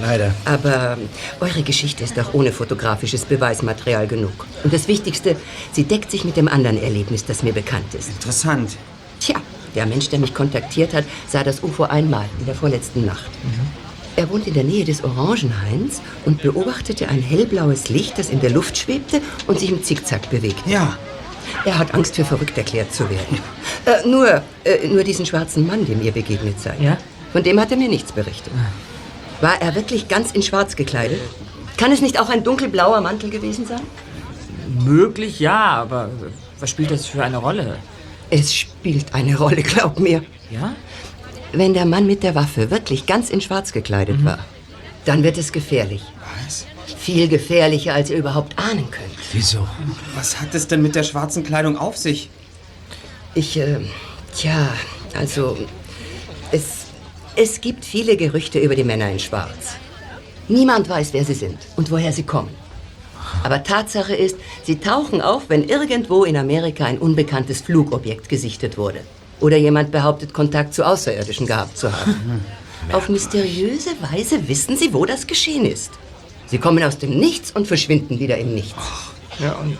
[0.00, 0.34] Leider.
[0.44, 0.98] Aber
[1.40, 4.46] eure Geschichte ist auch ohne fotografisches Beweismaterial genug.
[4.64, 5.36] Und das Wichtigste,
[5.72, 8.08] sie deckt sich mit dem anderen Erlebnis, das mir bekannt ist.
[8.08, 8.76] Interessant.
[9.20, 9.36] Tja,
[9.74, 13.30] der Mensch, der mich kontaktiert hat, sah das UFO einmal in der vorletzten Nacht.
[14.16, 18.50] Er wohnt in der Nähe des Orangenhains und beobachtete ein hellblaues Licht, das in der
[18.50, 20.68] Luft schwebte und sich im Zickzack bewegte.
[20.68, 20.98] Ja.
[21.64, 23.38] Er hat Angst, für verrückt erklärt zu werden.
[23.86, 26.78] Äh, nur, äh, nur diesen schwarzen Mann, dem ihr begegnet seid.
[26.82, 26.98] Ja?
[27.32, 28.52] Von dem hat er mir nichts berichtet.
[29.40, 31.20] War er wirklich ganz in schwarz gekleidet?
[31.76, 33.80] Kann es nicht auch ein dunkelblauer Mantel gewesen sein?
[34.84, 36.10] Möglich ja, aber
[36.58, 37.78] was spielt das für eine Rolle?
[38.28, 40.22] Es spielt eine Rolle, glaub mir.
[40.50, 40.74] Ja?
[41.52, 44.38] Wenn der Mann mit der Waffe wirklich ganz in schwarz gekleidet war,
[45.04, 46.02] dann wird es gefährlich.
[46.44, 46.66] Was?
[46.98, 49.10] Viel gefährlicher, als ihr überhaupt ahnen könnt.
[49.32, 49.66] Wieso?
[50.14, 52.28] Was hat es denn mit der schwarzen Kleidung auf sich?
[53.34, 53.78] Ich, äh,
[54.36, 54.68] tja,
[55.14, 55.56] also,
[56.52, 56.79] es,
[57.42, 59.76] es gibt viele Gerüchte über die Männer in Schwarz.
[60.48, 62.50] Niemand weiß, wer sie sind und woher sie kommen.
[63.42, 69.00] Aber Tatsache ist, sie tauchen auf, wenn irgendwo in Amerika ein unbekanntes Flugobjekt gesichtet wurde.
[69.40, 72.44] Oder jemand behauptet, Kontakt zu Außerirdischen gehabt zu haben.
[72.92, 75.92] Auf mysteriöse Weise wissen sie, wo das geschehen ist.
[76.46, 78.82] Sie kommen aus dem Nichts und verschwinden wieder im Nichts.
[79.38, 79.78] Ja, und,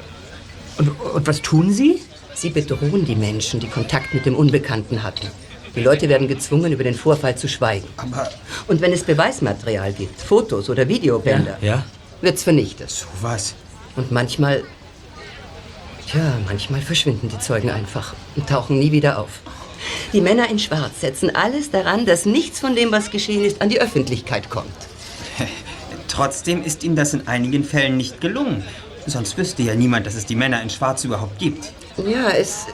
[0.79, 2.01] und, und was tun Sie?
[2.35, 5.27] Sie bedrohen die Menschen, die Kontakt mit dem Unbekannten hatten.
[5.75, 7.87] Die Leute werden gezwungen, über den Vorfall zu schweigen.
[7.97, 8.29] Aber
[8.67, 11.85] Und wenn es Beweismaterial gibt, Fotos oder Videobänder, Ja?
[12.21, 12.91] wird's vernichtet.
[12.91, 13.55] so was.
[13.97, 14.63] Und manchmal,
[16.11, 19.41] tja, manchmal verschwinden die Zeugen einfach und tauchen nie wieder auf.
[20.13, 23.69] Die Männer in Schwarz setzen alles daran, dass nichts von dem, was geschehen ist, an
[23.69, 24.67] die Öffentlichkeit kommt.
[26.09, 28.63] Trotzdem ist ihm das in einigen Fällen nicht gelungen.
[29.07, 31.73] Sonst wüsste ja niemand, dass es die Männer in Schwarz überhaupt gibt.
[32.07, 32.67] Ja, es,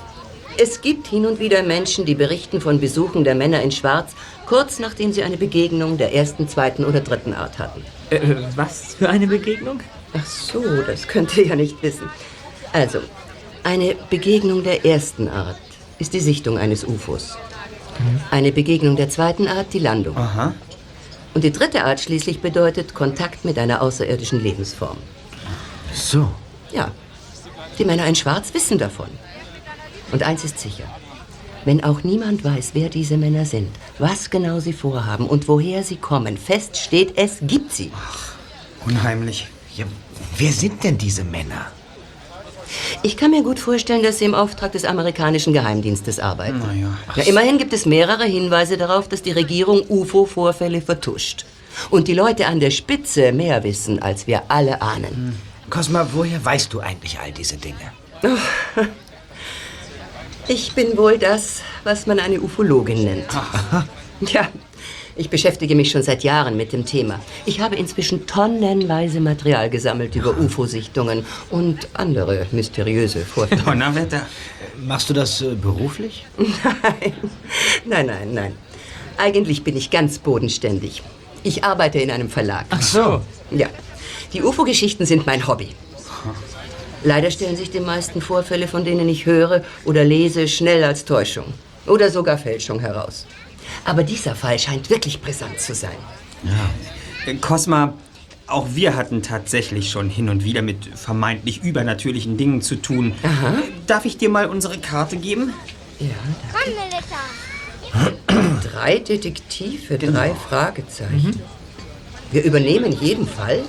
[0.58, 4.14] es gibt hin und wieder Menschen, die berichten von Besuchen der Männer in Schwarz,
[4.46, 7.84] kurz nachdem sie eine Begegnung der ersten, zweiten oder dritten Art hatten.
[8.10, 8.20] Äh,
[8.54, 9.80] was für eine Begegnung?
[10.14, 12.08] Ach so, das könnt ihr ja nicht wissen.
[12.72, 13.00] Also,
[13.64, 15.58] eine Begegnung der ersten Art
[15.98, 17.36] ist die Sichtung eines UFOs.
[18.30, 20.16] Eine Begegnung der zweiten Art die Landung.
[20.16, 20.54] Aha.
[21.34, 24.98] Und die dritte Art schließlich bedeutet Kontakt mit einer außerirdischen Lebensform.
[25.92, 26.28] So.
[26.72, 26.92] Ja,
[27.78, 29.08] die Männer in Schwarz wissen davon.
[30.12, 30.84] Und eins ist sicher.
[31.64, 35.96] Wenn auch niemand weiß, wer diese Männer sind, was genau sie vorhaben und woher sie
[35.96, 37.90] kommen, fest steht, es gibt sie.
[38.84, 39.48] Unheimlich.
[39.76, 39.84] Ja,
[40.38, 41.66] wer sind denn diese Männer?
[43.02, 46.60] Ich kann mir gut vorstellen, dass sie im Auftrag des amerikanischen Geheimdienstes arbeiten.
[46.60, 46.96] Naja.
[47.16, 51.46] Ja, immerhin gibt es mehrere Hinweise darauf, dass die Regierung UFO-Vorfälle vertuscht.
[51.90, 55.38] Und die Leute an der Spitze mehr wissen, als wir alle ahnen.
[55.68, 57.92] Cosma, woher weißt du eigentlich all diese Dinge?
[60.48, 63.26] Ich bin wohl das, was man eine Ufologin nennt.
[64.20, 64.48] Ja,
[65.16, 67.20] ich beschäftige mich schon seit Jahren mit dem Thema.
[67.46, 73.62] Ich habe inzwischen tonnenweise Material gesammelt über UFO-Sichtungen und andere mysteriöse Vorfälle.
[73.62, 74.26] Donnerwetter.
[74.78, 76.26] Machst du das äh, beruflich?
[76.38, 77.12] Nein,
[77.84, 78.52] nein, nein, nein.
[79.18, 81.02] Eigentlich bin ich ganz bodenständig.
[81.42, 82.66] Ich arbeite in einem Verlag.
[82.70, 83.20] Ach so.
[83.50, 83.68] Ja,
[84.32, 85.68] die UFO-Geschichten sind mein Hobby.
[87.06, 91.44] Leider stellen sich die meisten Vorfälle, von denen ich höre oder lese, schnell als Täuschung
[91.86, 93.26] oder sogar Fälschung heraus.
[93.84, 95.94] Aber dieser Fall scheint wirklich brisant zu sein.
[97.24, 97.94] Äh, Cosma,
[98.48, 103.12] auch wir hatten tatsächlich schon hin und wieder mit vermeintlich übernatürlichen Dingen zu tun.
[103.22, 103.28] Äh,
[103.86, 105.52] Darf ich dir mal unsere Karte geben?
[108.72, 111.40] Drei Detektive, drei Fragezeichen.
[112.32, 113.60] Wir übernehmen jeden Fall.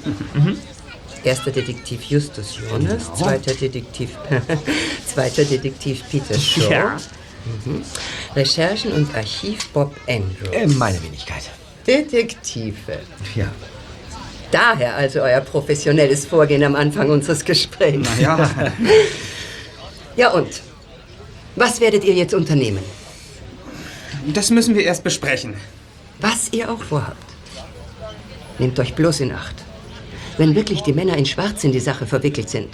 [1.23, 4.12] Erster Detektiv Justus Jonas, zweiter Detektiv,
[5.13, 6.71] zweiter Detektiv Peter Shaw.
[6.71, 6.97] Ja.
[7.65, 7.82] Mhm.
[8.36, 10.51] Recherchen und Archiv Bob Andrew.
[10.51, 11.43] Äh, meine Wenigkeit.
[11.86, 12.99] Detektive.
[13.36, 13.47] Ja.
[14.51, 18.07] Daher also euer professionelles Vorgehen am Anfang unseres Gesprächs.
[18.20, 18.49] Ja.
[20.18, 20.61] Ja und?
[21.55, 22.80] Was werdet ihr jetzt unternehmen?
[24.34, 25.53] Das müssen wir erst besprechen.
[26.20, 27.24] Was ihr auch vorhabt.
[28.57, 29.55] Nehmt euch bloß in Acht.
[30.38, 32.70] Wenn wirklich die Männer in Schwarz in die Sache verwickelt sind,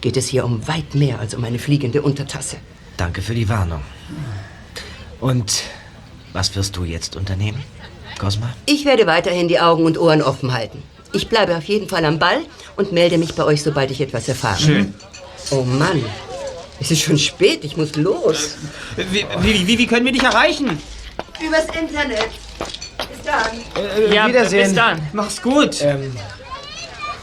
[0.00, 2.56] geht es hier um weit mehr als um eine fliegende Untertasse.
[2.96, 3.82] Danke für die Warnung.
[5.20, 5.62] Und
[6.32, 7.62] was wirst du jetzt unternehmen,
[8.18, 8.52] Cosma?
[8.66, 10.82] Ich werde weiterhin die Augen und Ohren offen halten.
[11.12, 12.40] Ich bleibe auf jeden Fall am Ball
[12.76, 14.60] und melde mich bei euch, sobald ich etwas erfahre.
[14.60, 14.94] Schön.
[15.50, 16.04] Oh Mann,
[16.78, 18.56] es ist schon spät, ich muss los.
[18.96, 20.78] Wie, wie, wie, wie können wir dich erreichen?
[21.44, 22.28] Übers Internet.
[22.98, 24.12] Bis dann.
[24.12, 24.64] Ja, Wiedersehen.
[24.64, 25.00] bis dann.
[25.12, 25.80] Mach's gut.
[25.80, 26.12] Ähm,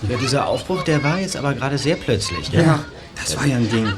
[0.09, 2.51] Ja, dieser Aufbruch, der war jetzt aber gerade sehr plötzlich.
[2.51, 2.63] Ne?
[2.63, 2.85] Ja,
[3.15, 3.91] das war ja ein Ding.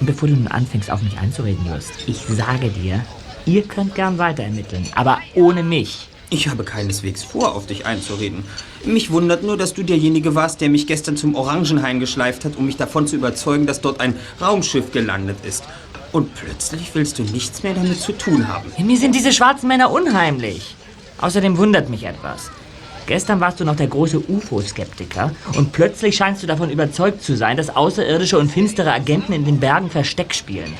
[0.00, 3.04] Und bevor du nun anfängst, auf mich einzureden wirst, ich sage dir,
[3.44, 6.08] ihr könnt gern weiter ermitteln, aber ohne mich.
[6.30, 8.44] Ich habe keineswegs vor, auf dich einzureden.
[8.84, 12.64] Mich wundert nur, dass du derjenige warst, der mich gestern zum Orangenhain geschleift hat, um
[12.64, 15.64] mich davon zu überzeugen, dass dort ein Raumschiff gelandet ist.
[16.10, 18.72] Und plötzlich willst du nichts mehr damit zu tun haben.
[18.78, 20.74] Mir sind diese schwarzen Männer unheimlich.
[21.18, 22.50] Außerdem wundert mich etwas.
[23.06, 27.56] Gestern warst du noch der große UFO-Skeptiker und plötzlich scheinst du davon überzeugt zu sein,
[27.56, 30.72] dass außerirdische und finstere Agenten in den Bergen Versteck spielen.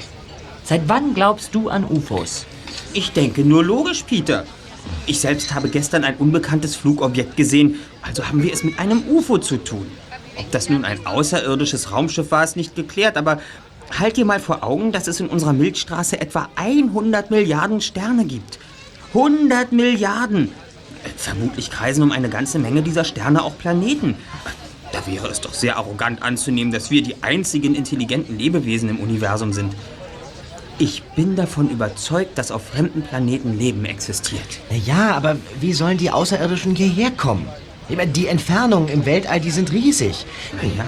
[0.65, 2.47] Seit wann glaubst du an UFOs?
[2.93, 4.45] Ich denke nur logisch, Peter.
[5.07, 9.39] Ich selbst habe gestern ein unbekanntes Flugobjekt gesehen, also haben wir es mit einem UFO
[9.39, 9.87] zu tun.
[10.37, 13.41] Ob das nun ein außerirdisches Raumschiff war, ist nicht geklärt, aber
[13.99, 18.59] halt dir mal vor Augen, dass es in unserer Milchstraße etwa 100 Milliarden Sterne gibt.
[19.13, 20.51] 100 Milliarden!
[21.17, 24.17] Vermutlich kreisen um eine ganze Menge dieser Sterne auch Planeten.
[24.93, 29.53] Da wäre es doch sehr arrogant anzunehmen, dass wir die einzigen intelligenten Lebewesen im Universum
[29.53, 29.75] sind.
[30.79, 34.61] Ich bin davon überzeugt, dass auf fremden Planeten Leben existiert.
[34.85, 37.47] Ja, aber wie sollen die Außerirdischen hierher kommen?
[37.89, 40.25] Die Entfernungen im Weltall, die sind riesig.
[40.77, 40.85] Ja.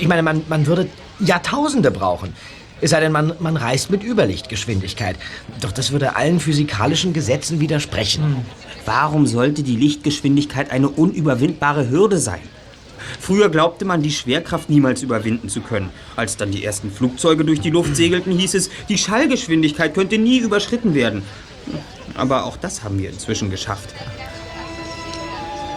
[0.00, 0.88] Ich meine, man, man würde
[1.20, 2.34] Jahrtausende brauchen.
[2.82, 5.16] Es sei denn, man, man reist mit Überlichtgeschwindigkeit.
[5.60, 8.36] Doch das würde allen physikalischen Gesetzen widersprechen.
[8.86, 12.40] Warum sollte die Lichtgeschwindigkeit eine unüberwindbare Hürde sein?
[13.18, 15.90] Früher glaubte man, die Schwerkraft niemals überwinden zu können.
[16.16, 20.38] Als dann die ersten Flugzeuge durch die Luft segelten, hieß es, die Schallgeschwindigkeit könnte nie
[20.38, 21.22] überschritten werden.
[22.14, 23.94] Aber auch das haben wir inzwischen geschafft.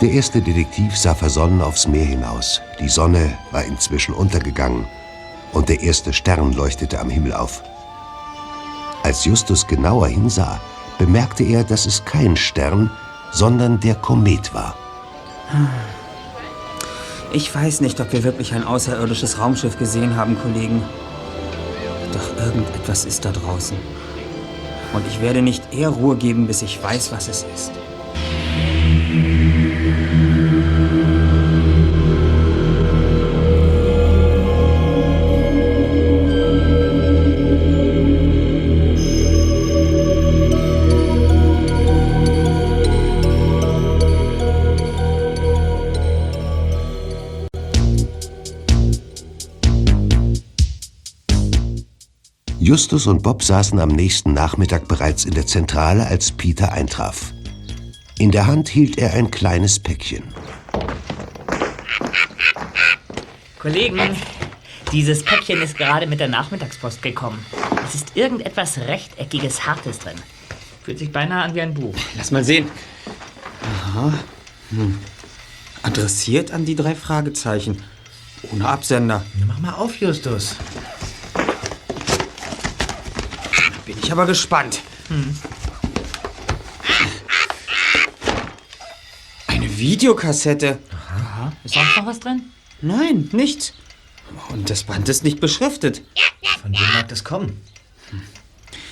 [0.01, 2.61] Der erste Detektiv sah versonnen aufs Meer hinaus.
[2.79, 4.85] Die Sonne war inzwischen untergegangen
[5.53, 7.63] und der erste Stern leuchtete am Himmel auf.
[9.03, 10.59] Als Justus genauer hinsah,
[10.97, 12.91] bemerkte er, dass es kein Stern,
[13.31, 14.75] sondern der Komet war.
[17.31, 20.83] Ich weiß nicht, ob wir wirklich ein außerirdisches Raumschiff gesehen haben, Kollegen.
[22.13, 23.77] Doch irgendetwas ist da draußen.
[24.93, 27.71] Und ich werde nicht eher Ruhe geben, bis ich weiß, was es ist.
[52.73, 57.31] Justus und Bob saßen am nächsten Nachmittag bereits in der Zentrale, als Peter eintraf.
[58.17, 60.23] In der Hand hielt er ein kleines Päckchen.
[63.59, 63.99] Kollegen,
[64.91, 67.45] dieses Päckchen ist gerade mit der Nachmittagspost gekommen.
[67.85, 70.17] Es ist irgendetwas rechteckiges, hartes drin.
[70.81, 71.93] Fühlt sich beinahe an wie ein Buch.
[72.17, 72.71] Lass mal sehen.
[73.85, 74.13] Aha.
[74.71, 74.97] Hm.
[75.83, 77.83] Adressiert an die drei Fragezeichen.
[78.51, 79.23] Ohne Absender.
[79.39, 80.55] Na, mach mal auf, Justus.
[84.13, 84.79] Aber gespannt.
[89.47, 90.77] Eine Videokassette.
[91.63, 92.43] Ist sonst noch was drin?
[92.81, 93.73] Nein, nichts.
[94.49, 96.03] Und das Band ist nicht beschriftet.
[96.61, 97.59] Von wem mag das kommen?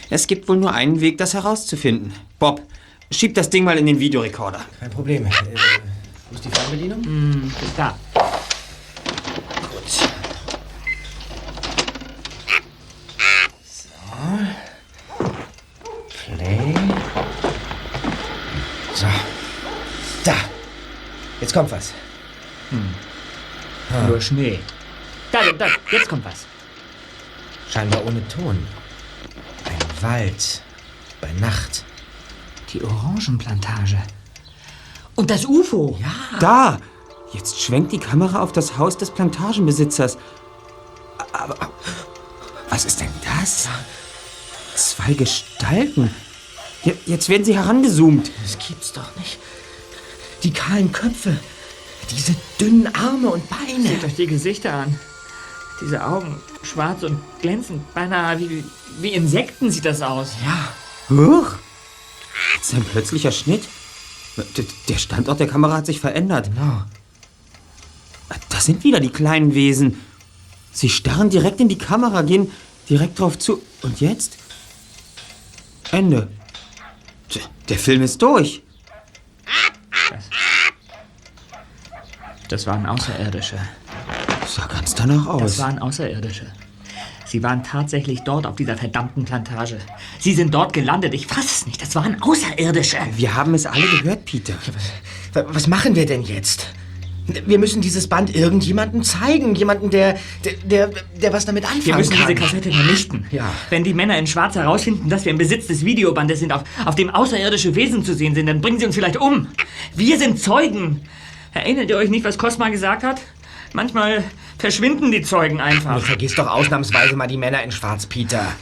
[0.10, 2.14] Es gibt wohl nur einen Weg, das herauszufinden.
[2.40, 2.62] Bob,
[3.12, 4.66] schieb das Ding mal in den Videorekorder.
[4.80, 5.26] Kein Problem.
[5.26, 5.32] Äh,
[6.30, 7.04] wo ist die Fernbedienung?
[7.04, 7.98] Hm, ist da.
[9.70, 9.88] Gut.
[9.88, 10.06] So.
[16.36, 16.74] Play.
[18.94, 19.08] So.
[20.26, 20.36] Da.
[21.52, 21.92] Jetzt kommt was.
[24.08, 24.60] Nur Schnee.
[25.34, 26.46] Da, da, jetzt kommt was.
[27.70, 28.66] Scheinbar ohne Ton.
[29.66, 30.62] Ein Wald.
[31.20, 31.84] Bei Nacht.
[32.72, 33.98] Die Orangenplantage.
[35.18, 36.00] Und das UFO.
[36.02, 36.40] Ja.
[36.40, 36.78] Da!
[37.34, 40.18] Jetzt schwenkt die Kamera auf das Haus des Plantagenbesitzers.
[41.34, 41.58] Aber
[42.70, 43.68] was ist denn das?
[44.76, 46.16] Zwei Gestalten.
[46.86, 48.32] Je- Jetzt werden sie herangezoomt.
[48.42, 49.38] Das gibt's doch nicht.
[50.44, 51.38] Die kahlen Köpfe.
[52.10, 53.88] Diese dünnen Arme und Beine.
[53.88, 55.00] Seht euch die Gesichter an.
[55.82, 58.64] Diese Augen, schwarz und glänzend, beinahe wie,
[59.00, 60.34] wie Insekten sieht das aus.
[60.46, 60.74] Ja.
[61.10, 61.54] Huch!
[62.58, 63.64] Das ist ein plötzlicher Schnitt.
[64.88, 66.52] Der Standort der Kamera hat sich verändert.
[66.54, 66.84] Genau.
[68.50, 70.00] Das sind wieder die kleinen Wesen.
[70.72, 72.52] Sie starren direkt in die Kamera, gehen
[72.90, 73.62] direkt drauf zu.
[73.82, 74.38] Und jetzt?
[75.92, 76.30] Ende.
[77.70, 78.62] Der Film ist durch.
[82.52, 83.56] Das waren Außerirdische.
[84.46, 85.60] Sah ganz danach Das aus.
[85.60, 86.48] waren Außerirdische.
[87.26, 89.78] Sie waren tatsächlich dort auf dieser verdammten Plantage.
[90.20, 91.14] Sie sind dort gelandet.
[91.14, 91.82] Ich fass es nicht.
[91.82, 92.98] Das waren Außerirdische.
[93.16, 94.54] Wir haben es alle gehört, Peter.
[95.34, 96.68] Was machen wir denn jetzt?
[97.46, 99.56] Wir müssen dieses Band irgendjemandem zeigen.
[99.56, 100.90] Jemanden, der, der, der,
[101.22, 102.28] der was damit anfangen Wir müssen kann.
[102.28, 103.28] diese Kassette vernichten.
[103.32, 103.50] Ja.
[103.70, 106.96] Wenn die Männer in Schwarz herausfinden, dass wir im Besitz des Videobandes sind, auf, auf
[106.96, 109.48] dem außerirdische Wesen zu sehen sind, dann bringen sie uns vielleicht um.
[109.96, 111.00] Wir sind Zeugen.
[111.54, 113.22] Erinnert ihr euch nicht, was Cosma gesagt hat?
[113.74, 114.24] Manchmal
[114.58, 115.96] verschwinden die Zeugen einfach.
[115.96, 118.54] Du vergisst doch ausnahmsweise mal die Männer in Schwarz, Peter.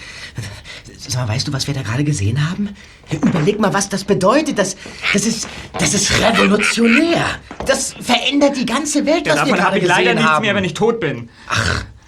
[0.98, 2.76] Sag mal, weißt du, was wir da gerade gesehen haben?
[3.12, 4.60] Überleg mal, was das bedeutet.
[4.60, 4.78] Das,
[5.14, 5.48] das, ist,
[5.80, 7.26] das ist revolutionär.
[7.66, 10.32] Das verändert die ganze Welt, Ja, was wir davon habe gerade ich leider gesehen nichts
[10.32, 10.42] haben.
[10.46, 11.30] mehr, wenn ich tot bin.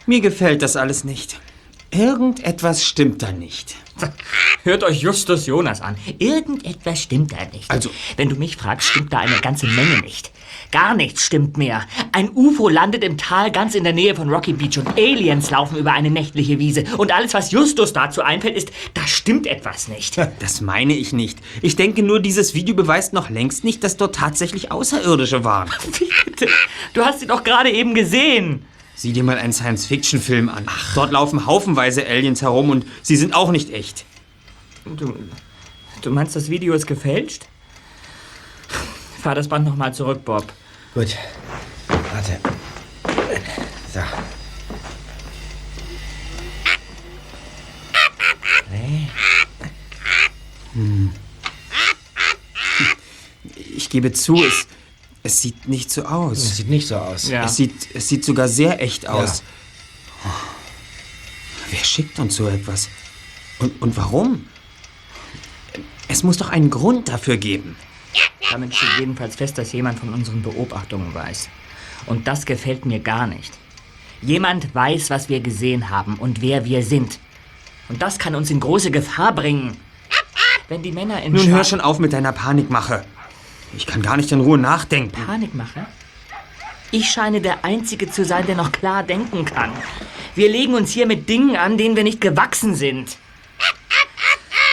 [0.06, 1.40] Mir gefällt das alles nicht.
[1.90, 3.76] Irgendetwas stimmt da nicht.
[4.64, 5.96] Hört euch Justus Jonas an.
[6.20, 7.70] Irgendetwas stimmt da nicht.
[7.70, 10.32] Also- Wenn du mich fragst, stimmt da eine ganze Menge nicht.
[10.72, 11.86] Gar nichts stimmt mehr.
[12.14, 15.78] Ein UFO landet im Tal ganz in der Nähe von Rocky Beach und Aliens laufen
[15.78, 16.86] über eine nächtliche Wiese.
[16.98, 20.18] Und alles, was Justus dazu einfällt, ist, da stimmt etwas nicht.
[20.40, 21.40] Das meine ich nicht.
[21.62, 25.70] Ich denke nur, dieses Video beweist noch längst nicht, dass dort tatsächlich Außerirdische waren.
[26.26, 26.48] Bitte,
[26.94, 28.66] du hast sie doch gerade eben gesehen.
[28.96, 30.66] Sieh dir mal einen Science-Fiction-Film an.
[30.96, 34.06] Dort laufen haufenweise Aliens herum und sie sind auch nicht echt.
[34.86, 35.14] Du,
[36.02, 37.46] du meinst, das Video ist gefälscht?
[39.22, 40.52] Fahr das Band nochmal zurück, Bob.
[40.94, 41.16] Gut.
[41.88, 42.40] Warte.
[43.94, 44.02] So.
[53.56, 54.68] Ich gebe zu, es,
[55.24, 56.58] es sieht nicht so aus.
[56.58, 57.30] sieht nicht so aus.
[57.30, 57.46] Ja.
[57.46, 59.44] Es, sieht, es sieht sogar sehr echt aus.
[61.70, 62.90] Wer schickt uns so etwas?
[63.60, 64.48] Und, und warum?
[66.10, 67.78] Es muss doch einen Grund dafür geben.
[68.52, 71.50] Damit steht jedenfalls fest, dass jemand von unseren Beobachtungen weiß.
[72.08, 73.54] Und das gefällt mir gar nicht.
[74.22, 77.20] Jemand weiß, was wir gesehen haben und wer wir sind.
[77.90, 79.78] Und das kann uns in große Gefahr bringen.
[80.68, 83.04] Wenn die Männer in Nun hör Schwarz- schon auf mit deiner Panikmache.
[83.76, 85.12] Ich kann gar nicht in Ruhe nachdenken.
[85.26, 85.86] Panik mache?
[86.92, 89.72] Ich scheine der Einzige zu sein, der noch klar denken kann.
[90.36, 93.18] Wir legen uns hier mit Dingen an, denen wir nicht gewachsen sind.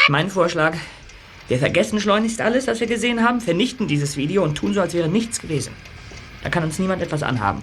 [0.08, 0.76] Mein Vorschlag,
[1.48, 4.94] wir vergessen schleunigst alles, was wir gesehen haben, vernichten dieses Video und tun so, als
[4.94, 5.72] wäre nichts gewesen.
[6.42, 7.62] Da kann uns niemand etwas anhaben.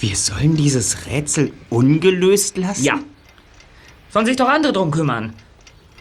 [0.00, 2.82] Wir sollen dieses Rätsel ungelöst lassen?
[2.82, 2.98] Ja.
[4.10, 5.34] Sollen sich doch andere drum kümmern.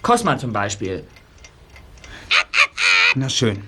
[0.02, 1.04] Cosma zum Beispiel.
[3.16, 3.60] Na schön.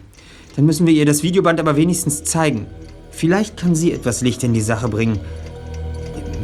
[0.55, 2.67] Dann müssen wir ihr das Videoband aber wenigstens zeigen.
[3.11, 5.19] Vielleicht kann sie etwas Licht in die Sache bringen.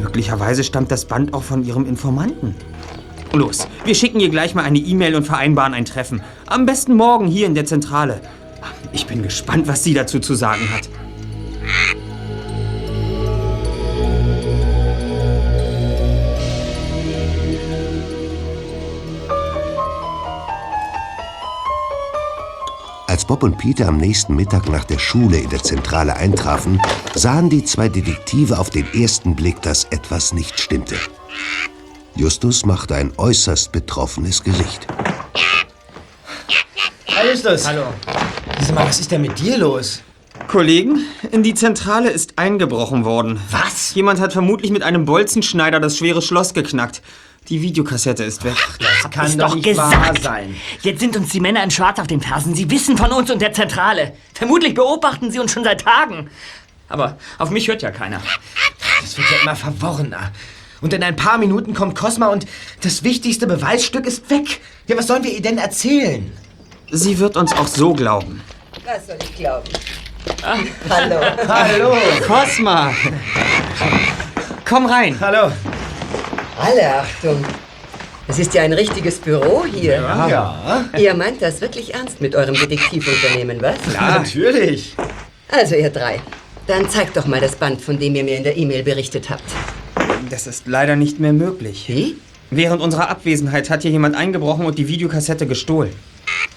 [0.01, 2.55] Möglicherweise stammt das Band auch von ihrem Informanten.
[3.37, 6.21] Los, wir schicken ihr gleich mal eine E-Mail und vereinbaren ein Treffen.
[6.47, 8.21] Am besten morgen hier in der Zentrale.
[8.91, 10.89] Ich bin gespannt, was sie dazu zu sagen hat.
[23.07, 26.81] Als Bob und Peter am nächsten Mittag nach der Schule in der Zentrale eintrafen,
[27.15, 30.95] sahen die zwei Detektive auf den ersten Blick, dass etwas nicht stimmte.
[32.17, 34.87] Justus machte ein äußerst betroffenes Gesicht.
[37.15, 37.67] Hi, Justus.
[37.67, 37.93] Hallo.
[38.61, 40.01] Sag mal, was ist denn mit dir los?
[40.47, 43.39] Kollegen, in die Zentrale ist eingebrochen worden.
[43.51, 43.93] Was?
[43.93, 47.01] Jemand hat vermutlich mit einem Bolzenschneider das schwere Schloss geknackt.
[47.49, 48.55] Die Videokassette ist weg.
[48.79, 49.95] Das kann Ist doch doch nicht gesagt.
[49.95, 50.55] wahr sein.
[50.81, 52.55] Jetzt sind uns die Männer in Schwarz auf den Fersen.
[52.55, 54.13] Sie wissen von uns und der Zentrale.
[54.33, 56.29] Vermutlich beobachten sie uns schon seit Tagen.
[56.89, 58.21] Aber auf mich hört ja keiner.
[59.01, 60.31] Das wird ja immer verworrener.
[60.81, 62.45] Und in ein paar Minuten kommt Cosma und
[62.81, 64.59] das wichtigste Beweisstück ist weg.
[64.87, 66.31] Ja, was sollen wir ihr denn erzählen?
[66.91, 68.41] Sie wird uns auch so glauben.
[68.85, 69.67] Was soll ich glauben?
[70.89, 71.15] Hallo.
[71.47, 71.97] Hallo.
[72.25, 72.93] Cosma!
[74.65, 75.17] Komm rein.
[75.19, 75.51] Hallo.
[76.59, 77.43] Alle Achtung.
[78.27, 79.93] Es ist ja ein richtiges Büro hier.
[80.29, 83.77] Ja, Ihr meint das wirklich ernst mit eurem Detektivunternehmen, was?
[83.97, 84.95] natürlich.
[85.49, 86.19] Also ihr drei.
[86.67, 89.43] Dann zeigt doch mal das Band, von dem ihr mir in der E-Mail berichtet habt.
[90.29, 91.85] Das ist leider nicht mehr möglich.
[91.87, 92.15] Wie?
[92.49, 95.91] Während unserer Abwesenheit hat hier jemand eingebrochen und die Videokassette gestohlen.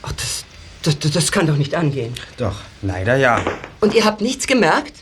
[0.03, 0.45] Oh, das,
[0.83, 2.13] das, das- das kann doch nicht angehen.
[2.37, 2.57] Doch.
[2.83, 3.41] Leider ja.
[3.81, 4.95] Und ihr habt nichts gemerkt?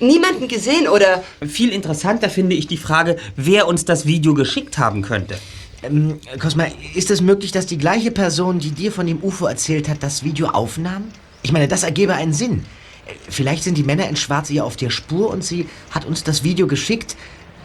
[0.00, 1.22] Niemanden gesehen oder...
[1.46, 5.38] Viel interessanter finde ich die Frage, wer uns das Video geschickt haben könnte.
[5.84, 9.88] Ähm, Cosma, ist es möglich, dass die gleiche Person, die dir von dem UFO erzählt
[9.88, 11.04] hat, das Video aufnahm?
[11.42, 12.64] Ich meine, das ergebe einen Sinn.
[13.06, 16.24] Äh, Vielleicht sind die Männer in Schwarz ihr auf der Spur und sie hat uns
[16.24, 17.16] das Video geschickt,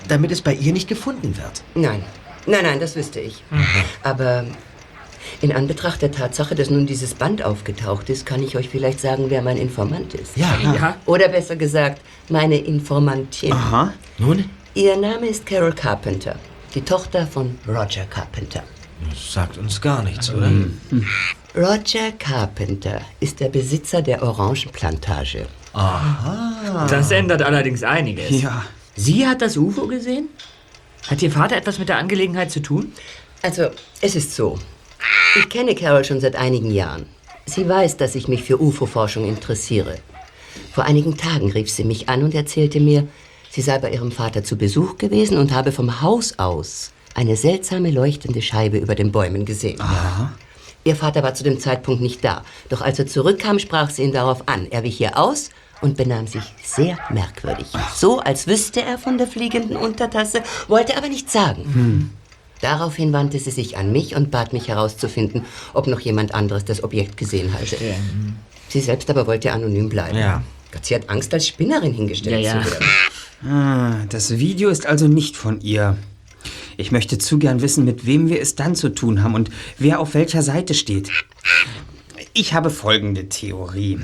[0.07, 1.63] damit es bei ihr nicht gefunden wird.
[1.75, 2.03] Nein.
[2.45, 3.43] Nein, nein, das wüsste ich.
[4.03, 4.45] Aber
[5.41, 9.25] in Anbetracht der Tatsache, dass nun dieses Band aufgetaucht ist, kann ich euch vielleicht sagen,
[9.29, 10.37] wer mein Informant ist.
[10.37, 10.95] Ja, Ja.
[11.05, 13.51] Oder besser gesagt, meine Informantin.
[13.51, 13.93] Aha.
[14.17, 14.49] Nun?
[14.73, 16.35] Ihr Name ist Carol Carpenter,
[16.73, 18.63] die Tochter von Roger Carpenter.
[19.09, 20.49] Das sagt uns gar nichts, oder?
[21.55, 25.47] Roger Carpenter ist der Besitzer der Orangenplantage.
[26.89, 28.41] Das ändert allerdings einiges.
[28.41, 28.63] Ja.
[28.97, 30.27] Sie hat das UFO gesehen?
[31.07, 32.93] Hat Ihr Vater etwas mit der Angelegenheit zu tun?
[33.43, 33.67] Also,
[34.01, 34.57] es ist so.
[35.35, 37.05] Ich kenne Carol schon seit einigen Jahren.
[37.45, 39.99] Sie weiß, dass ich mich für UFO-Forschung interessiere.
[40.73, 43.07] Vor einigen Tagen rief sie mich an und erzählte mir,
[43.51, 47.91] sie sei bei ihrem Vater zu Besuch gewesen und habe vom Haus aus eine seltsame
[47.91, 49.79] leuchtende Scheibe über den Bäumen gesehen.
[50.83, 52.43] Ihr Vater war zu dem Zeitpunkt nicht da.
[52.69, 54.67] Doch als er zurückkam, sprach sie ihn darauf an.
[54.71, 55.51] Er wich ihr aus
[55.81, 57.67] und benahm sich sehr merkwürdig.
[57.95, 62.11] So, als wüsste er von der fliegenden Untertasse, wollte aber nichts sagen.
[62.61, 66.83] Daraufhin wandte sie sich an mich und bat mich herauszufinden, ob noch jemand anderes das
[66.83, 67.77] Objekt gesehen hatte.
[68.69, 70.17] Sie selbst aber wollte anonym bleiben.
[70.17, 70.41] Ja.
[70.71, 72.63] Gott, sie hat Angst, als Spinnerin hingestellt Ja, ja.
[72.63, 72.85] zu werden.
[73.45, 75.95] Ah, das Video ist also nicht von ihr.
[76.75, 79.99] Ich möchte zu gern wissen, mit wem wir es dann zu tun haben und wer
[79.99, 81.09] auf welcher Seite steht.
[82.39, 83.97] Ich habe folgende Theorie.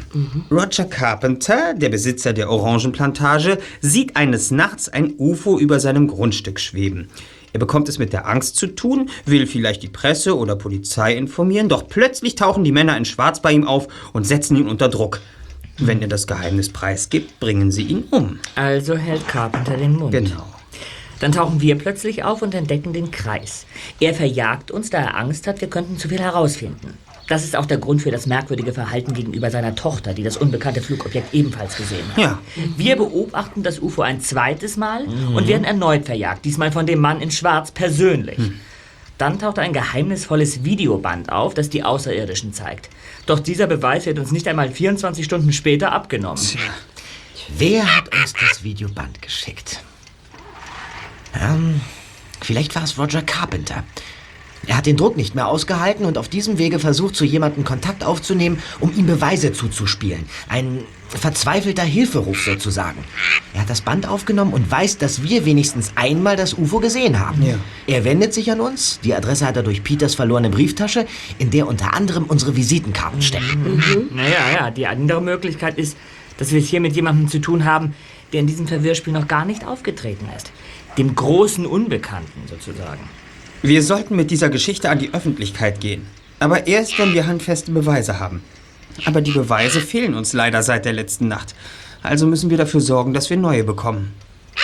[0.50, 7.10] Roger Carpenter, der Besitzer der Orangenplantage, sieht eines Nachts ein UFO über seinem Grundstück schweben.
[7.54, 11.70] Er bekommt es mit der Angst zu tun, will vielleicht die Presse oder Polizei informieren,
[11.70, 15.22] doch plötzlich tauchen die Männer in Schwarz bei ihm auf und setzen ihn unter Druck.
[15.78, 18.40] Wenn er das Geheimnis preisgibt, bringen sie ihn um.
[18.56, 20.12] Also hält Carpenter den Mund.
[20.12, 20.48] Genau.
[21.20, 23.68] Dann tauchen wir plötzlich auf und entdecken den Kreis.
[24.00, 26.98] Er verjagt uns, da er Angst hat, wir könnten zu viel herausfinden.
[27.28, 30.82] Das ist auch der Grund für das merkwürdige Verhalten gegenüber seiner Tochter, die das unbekannte
[30.82, 32.18] Flugobjekt ebenfalls gesehen hat.
[32.18, 32.40] Ja.
[32.76, 37.22] Wir beobachten das UFO ein zweites Mal und werden erneut verjagt, diesmal von dem Mann
[37.22, 38.40] in Schwarz persönlich.
[39.18, 42.90] Dann taucht ein geheimnisvolles Videoband auf, das die Außerirdischen zeigt.
[43.26, 46.44] Doch dieser Beweis wird uns nicht einmal 24 Stunden später abgenommen.
[47.58, 49.82] Wer hat uns das Videoband geschickt?
[51.40, 51.82] Ähm,
[52.42, 53.84] vielleicht war es Roger Carpenter.
[54.68, 58.04] Er hat den Druck nicht mehr ausgehalten und auf diesem Wege versucht, zu jemandem Kontakt
[58.04, 60.26] aufzunehmen, um ihm Beweise zuzuspielen.
[60.48, 63.04] Ein verzweifelter Hilferuf sozusagen.
[63.54, 67.44] Er hat das Band aufgenommen und weiß, dass wir wenigstens einmal das UFO gesehen haben.
[67.44, 67.56] Ja.
[67.88, 69.00] Er wendet sich an uns.
[69.04, 71.06] Die Adresse hat er durch Peters verlorene Brieftasche,
[71.38, 73.84] in der unter anderem unsere Visitenkarten stecken.
[74.12, 75.98] Naja, ja, die andere Möglichkeit ist,
[76.38, 77.94] dass wir es hier mit jemandem zu tun haben,
[78.32, 80.52] der in diesem Verwirrspiel noch gar nicht aufgetreten ist.
[80.98, 83.02] Dem großen Unbekannten sozusagen.
[83.66, 86.06] Wir sollten mit dieser Geschichte an die Öffentlichkeit gehen.
[86.38, 88.44] Aber erst, wenn wir handfeste Beweise haben.
[89.06, 91.56] Aber die Beweise fehlen uns leider seit der letzten Nacht.
[92.02, 94.12] Also müssen wir dafür sorgen, dass wir neue bekommen.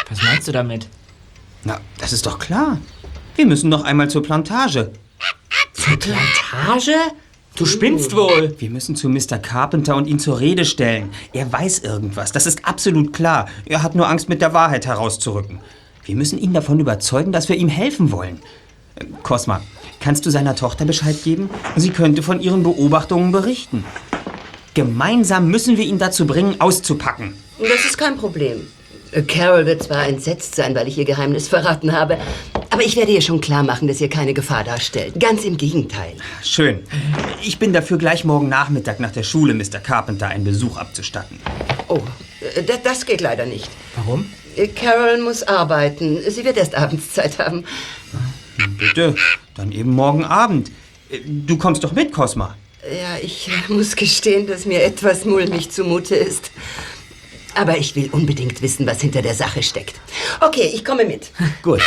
[0.10, 0.90] Was meinst du damit?
[1.64, 2.82] Na, das ist doch klar.
[3.38, 4.92] Wir müssen noch einmal zur Plantage.
[5.72, 6.98] Zur Plantage?
[7.56, 8.54] Du spinnst wohl.
[8.60, 9.38] Wir müssen zu Mr.
[9.38, 11.12] Carpenter und ihn zur Rede stellen.
[11.32, 13.48] Er weiß irgendwas, das ist absolut klar.
[13.66, 15.60] Er hat nur Angst, mit der Wahrheit herauszurücken.
[16.04, 18.42] Wir müssen ihn davon überzeugen, dass wir ihm helfen wollen.
[19.24, 19.62] Cosma,
[20.00, 21.50] kannst du seiner Tochter Bescheid geben?
[21.76, 23.84] Sie könnte von ihren Beobachtungen berichten.
[24.74, 27.34] Gemeinsam müssen wir ihn dazu bringen, auszupacken.
[27.60, 28.68] Das ist kein Problem.
[29.28, 32.18] Carol wird zwar entsetzt sein, weil ich ihr Geheimnis verraten habe,
[32.70, 35.20] aber ich werde ihr schon klar machen, dass ihr keine Gefahr darstellt.
[35.20, 36.14] Ganz im Gegenteil.
[36.44, 36.80] Schön.
[37.42, 39.80] Ich bin dafür gleich morgen Nachmittag nach der Schule Mr.
[39.80, 41.40] Carpenter einen Besuch abzustatten.
[41.88, 42.00] Oh,
[42.56, 43.70] äh, das, das geht leider nicht.
[43.96, 44.28] Warum?
[44.56, 46.20] Äh, Carol muss arbeiten.
[46.30, 47.64] Sie wird erst abends Zeit haben.
[48.80, 49.16] Bitte,
[49.56, 50.72] dann eben morgen Abend.
[51.10, 52.56] Äh, Du kommst doch mit, Cosma.
[52.84, 56.52] Ja, ich muss gestehen, dass mir etwas mulmig zumute ist.
[57.56, 60.00] Aber ich will unbedingt wissen, was hinter der Sache steckt.
[60.40, 61.32] Okay, ich komme mit.
[61.62, 61.82] Gut.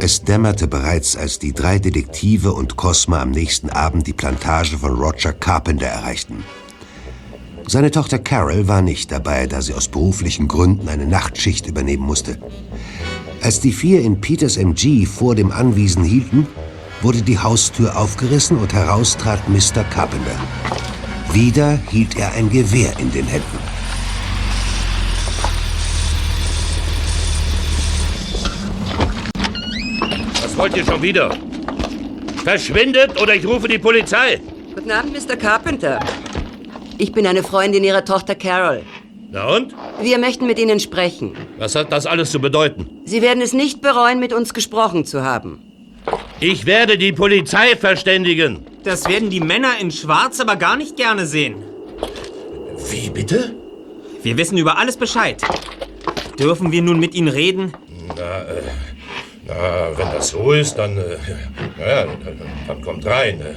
[0.00, 4.94] Es dämmerte bereits, als die drei Detektive und Cosma am nächsten Abend die Plantage von
[4.94, 6.44] Roger Carpenter erreichten.
[7.70, 12.38] Seine Tochter Carol war nicht dabei, da sie aus beruflichen Gründen eine Nachtschicht übernehmen musste.
[13.42, 16.46] Als die vier in Peters MG vor dem Anwesen hielten,
[17.02, 19.84] wurde die Haustür aufgerissen und heraus trat Mr.
[19.90, 20.34] Carpenter.
[21.34, 23.58] Wieder hielt er ein Gewehr in den Händen.
[30.40, 31.36] Was wollt ihr schon wieder?
[32.42, 34.40] Verschwindet oder ich rufe die Polizei.
[34.74, 35.36] Guten Abend, Mr.
[35.36, 36.00] Carpenter.
[36.98, 38.82] Ich bin eine Freundin Ihrer Tochter Carol.
[39.30, 39.74] Na und?
[40.02, 41.36] Wir möchten mit Ihnen sprechen.
[41.58, 42.88] Was hat das alles zu bedeuten?
[43.04, 45.62] Sie werden es nicht bereuen, mit uns gesprochen zu haben.
[46.40, 48.64] Ich werde die Polizei verständigen.
[48.84, 51.56] Das werden die Männer in Schwarz aber gar nicht gerne sehen.
[52.90, 53.54] Wie bitte?
[54.22, 55.42] Wir wissen über alles Bescheid.
[56.38, 57.72] Dürfen wir nun mit ihnen reden?
[58.16, 58.44] Na,
[59.96, 61.16] wenn das so ist, dann, äh,
[61.78, 63.40] naja, dann, dann kommt rein.
[63.40, 63.54] äh.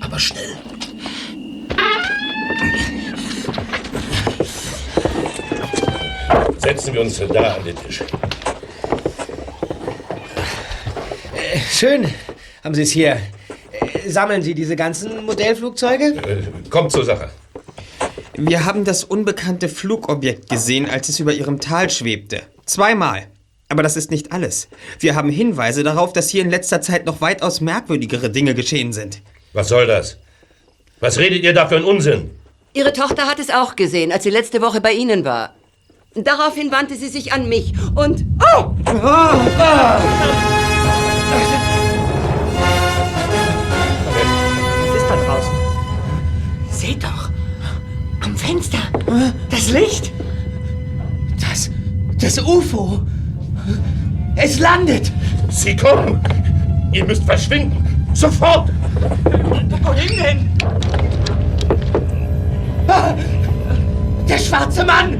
[0.00, 0.56] Aber schnell.
[6.58, 8.02] Setzen wir uns da an den Tisch.
[11.70, 12.06] Schön,
[12.62, 13.18] haben Sie es hier.
[13.72, 16.04] Äh, Sammeln Sie diese ganzen Modellflugzeuge?
[16.04, 17.30] Äh, kommt zur Sache.
[18.34, 22.42] Wir haben das unbekannte Flugobjekt gesehen, als es über ihrem Tal schwebte.
[22.66, 23.26] Zweimal.
[23.68, 24.68] Aber das ist nicht alles.
[24.98, 29.22] Wir haben Hinweise darauf, dass hier in letzter Zeit noch weitaus merkwürdigere Dinge geschehen sind.
[29.52, 30.18] Was soll das?
[31.00, 32.30] Was redet ihr da für einen Unsinn?
[32.72, 35.54] Ihre Tochter hat es auch gesehen, als sie letzte Woche bei Ihnen war.
[36.14, 38.24] Daraufhin wandte sie sich an mich und...
[38.54, 38.74] Oh!
[38.84, 38.94] Was
[44.96, 45.52] ist da draußen?
[46.70, 47.30] Seht doch.
[48.24, 48.78] Am Fenster.
[49.50, 50.12] Das Licht.
[51.40, 51.70] Das.
[52.20, 53.00] Das UFO.
[54.36, 55.10] Es landet.
[55.48, 56.20] Sie kommen!
[56.92, 58.08] Ihr müsst verschwinden!
[58.14, 58.70] Sofort!
[59.82, 60.50] Wohin denn?
[62.92, 63.14] Ah,
[64.28, 65.16] Der schwarze Mann.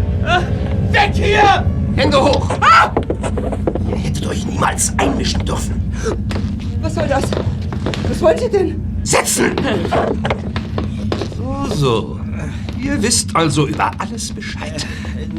[0.90, 1.64] Weg hier.
[1.94, 2.48] Hände hoch!
[3.88, 5.80] Ihr hättet euch niemals einmischen dürfen.
[6.82, 7.22] Was soll das?
[8.08, 8.80] Was wollen Sie denn?
[9.04, 9.52] Setzen!
[11.36, 12.20] So, so.
[12.82, 14.84] Ihr wisst also über alles Bescheid.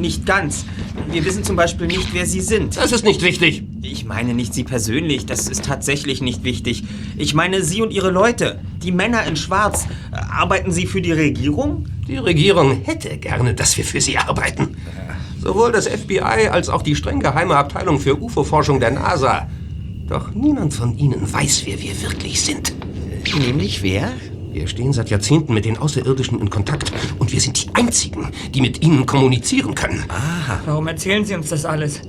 [0.02, 0.66] Nicht ganz.
[1.12, 2.76] Wir wissen zum Beispiel nicht, wer Sie sind.
[2.76, 3.64] Das ist nicht wichtig.
[3.84, 6.84] Ich meine nicht Sie persönlich, das ist tatsächlich nicht wichtig.
[7.18, 9.86] Ich meine Sie und Ihre Leute, die Männer in Schwarz.
[10.12, 11.86] Arbeiten Sie für die Regierung?
[12.08, 14.76] Die Regierung hätte gerne, dass wir für sie arbeiten.
[15.40, 19.48] Sowohl das FBI als auch die streng geheime Abteilung für UFO-Forschung der NASA.
[20.08, 22.74] Doch niemand von ihnen weiß, wer wir wirklich sind.
[23.38, 24.12] Nämlich wer?
[24.52, 28.60] Wir stehen seit Jahrzehnten mit den Außerirdischen in Kontakt und wir sind die Einzigen, die
[28.60, 30.04] mit ihnen kommunizieren können.
[30.66, 32.02] Warum erzählen Sie uns das alles?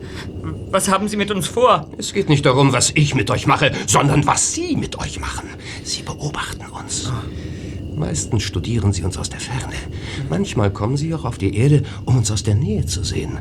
[0.71, 1.89] Was haben Sie mit uns vor?
[1.99, 5.49] Es geht nicht darum, was ich mit euch mache, sondern was sie mit euch machen.
[5.85, 7.13] Sie beobachten uns.
[7.95, 9.75] Meistens studieren sie uns aus der Ferne.
[10.29, 13.39] Manchmal kommen sie auch auf die Erde, um uns aus der Nähe zu sehen.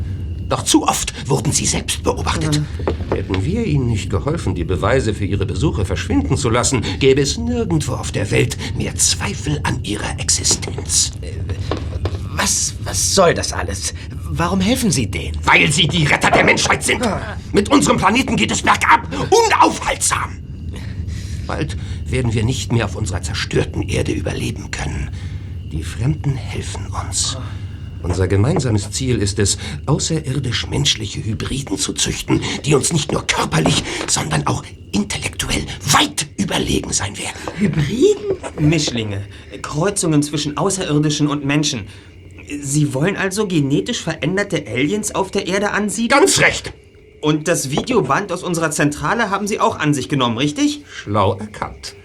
[0.51, 2.61] Doch zu oft wurden sie selbst beobachtet.
[3.09, 7.37] Hätten wir ihnen nicht geholfen, die Beweise für ihre Besuche verschwinden zu lassen, gäbe es
[7.37, 11.13] nirgendwo auf der Welt mehr Zweifel an ihrer Existenz.
[12.35, 13.93] Was, was soll das alles?
[14.25, 15.37] Warum helfen Sie denen?
[15.45, 17.07] Weil sie die Retter der Menschheit sind.
[17.53, 20.37] Mit unserem Planeten geht es bergab, unaufhaltsam.
[21.47, 25.11] Bald werden wir nicht mehr auf unserer zerstörten Erde überleben können.
[25.71, 27.37] Die Fremden helfen uns.
[28.03, 33.83] Unser gemeinsames Ziel ist es, außerirdisch menschliche Hybriden zu züchten, die uns nicht nur körperlich,
[34.07, 37.37] sondern auch intellektuell weit überlegen sein werden.
[37.57, 38.37] Hybriden?
[38.59, 39.25] Mischlinge.
[39.61, 41.87] Kreuzungen zwischen Außerirdischen und Menschen.
[42.61, 46.21] Sie wollen also genetisch veränderte Aliens auf der Erde ansiedeln?
[46.21, 46.73] Ganz recht!
[47.21, 50.83] Und das Videoband aus unserer Zentrale haben Sie auch an sich genommen, richtig?
[50.91, 51.95] Schlau erkannt.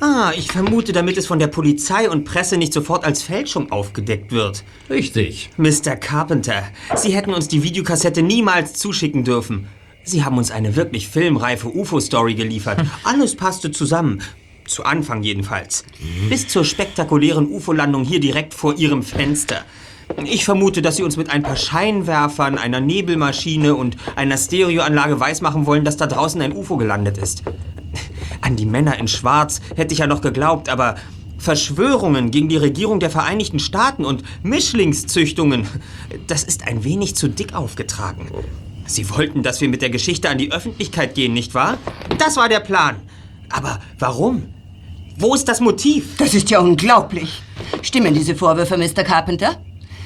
[0.00, 4.30] Ah, ich vermute, damit es von der Polizei und Presse nicht sofort als Fälschung aufgedeckt
[4.30, 4.62] wird.
[4.88, 5.50] Richtig.
[5.56, 5.96] Mr.
[5.96, 6.62] Carpenter,
[6.94, 9.66] Sie hätten uns die Videokassette niemals zuschicken dürfen.
[10.04, 12.80] Sie haben uns eine wirklich filmreife UFO-Story geliefert.
[13.02, 14.22] Alles passte zusammen.
[14.66, 15.84] Zu Anfang jedenfalls.
[16.28, 19.64] Bis zur spektakulären UFO-Landung hier direkt vor Ihrem Fenster.
[20.24, 25.66] Ich vermute, dass Sie uns mit ein paar Scheinwerfern, einer Nebelmaschine und einer Stereoanlage weismachen
[25.66, 27.42] wollen, dass da draußen ein UFO gelandet ist.
[28.40, 30.96] An die Männer in Schwarz hätte ich ja noch geglaubt, aber
[31.38, 35.68] Verschwörungen gegen die Regierung der Vereinigten Staaten und Mischlingszüchtungen,
[36.26, 38.28] das ist ein wenig zu dick aufgetragen.
[38.86, 41.78] Sie wollten, dass wir mit der Geschichte an die Öffentlichkeit gehen, nicht wahr?
[42.18, 42.96] Das war der Plan.
[43.50, 44.46] Aber warum?
[45.16, 46.16] Wo ist das Motiv?
[46.16, 47.42] Das ist ja unglaublich.
[47.82, 49.04] Stimmen diese Vorwürfe, Mr.
[49.04, 49.56] Carpenter?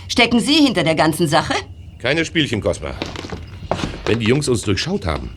[0.09, 1.55] Stecken Sie hinter der ganzen Sache?
[1.99, 2.95] Keine Spielchen, Cosma.
[4.05, 5.35] Wenn die Jungs uns durchschaut haben,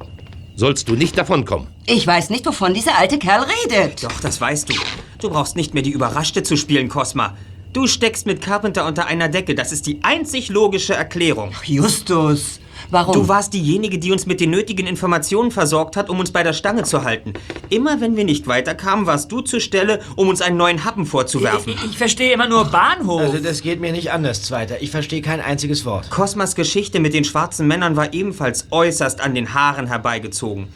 [0.55, 1.68] sollst du nicht davonkommen.
[1.86, 4.03] Ich weiß nicht, wovon dieser alte Kerl redet.
[4.03, 4.74] Doch, das weißt du.
[5.20, 7.36] Du brauchst nicht mehr die Überraschte zu spielen, Cosma.
[7.74, 9.53] Du steckst mit Carpenter unter einer Decke.
[9.53, 11.51] Das ist die einzig logische Erklärung.
[11.66, 12.59] Justus,
[12.89, 13.13] warum?
[13.13, 16.53] Du warst diejenige, die uns mit den nötigen Informationen versorgt hat, um uns bei der
[16.53, 17.33] Stange zu halten.
[17.69, 21.73] Immer wenn wir nicht weiterkamen, warst du zur Stelle, um uns einen neuen Happen vorzuwerfen.
[21.73, 23.21] Ich, ich verstehe immer nur Bahnhof.
[23.21, 24.81] Also das geht mir nicht anders, Zweiter.
[24.81, 26.09] Ich verstehe kein einziges Wort.
[26.09, 30.67] Cosmas Geschichte mit den schwarzen Männern war ebenfalls äußerst an den Haaren herbeigezogen.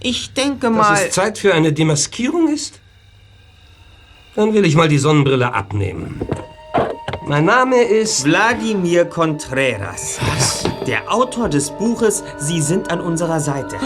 [0.00, 0.94] Ich denke Dass mal.
[0.94, 2.80] es Zeit für eine Demaskierung ist?
[4.34, 6.20] Dann will ich mal die Sonnenbrille abnehmen.
[7.32, 8.26] Mein Name ist...
[8.26, 10.18] Wladimir Contreras.
[10.86, 13.76] Der Autor des Buches Sie sind an unserer Seite.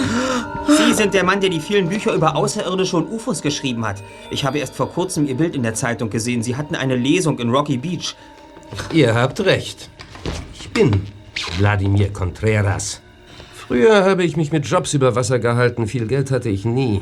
[0.67, 4.03] Sie sind der Mann, der die vielen Bücher über Außerirdische und UFOs geschrieben hat.
[4.33, 6.43] Ich habe erst vor kurzem Ihr Bild in der Zeitung gesehen.
[6.43, 8.17] Sie hatten eine Lesung in Rocky Beach.
[8.93, 9.91] Ihr habt recht.
[10.59, 11.03] Ich bin
[11.59, 13.01] Wladimir Contreras.
[13.55, 15.87] Früher habe ich mich mit Jobs über Wasser gehalten.
[15.87, 17.01] Viel Geld hatte ich nie.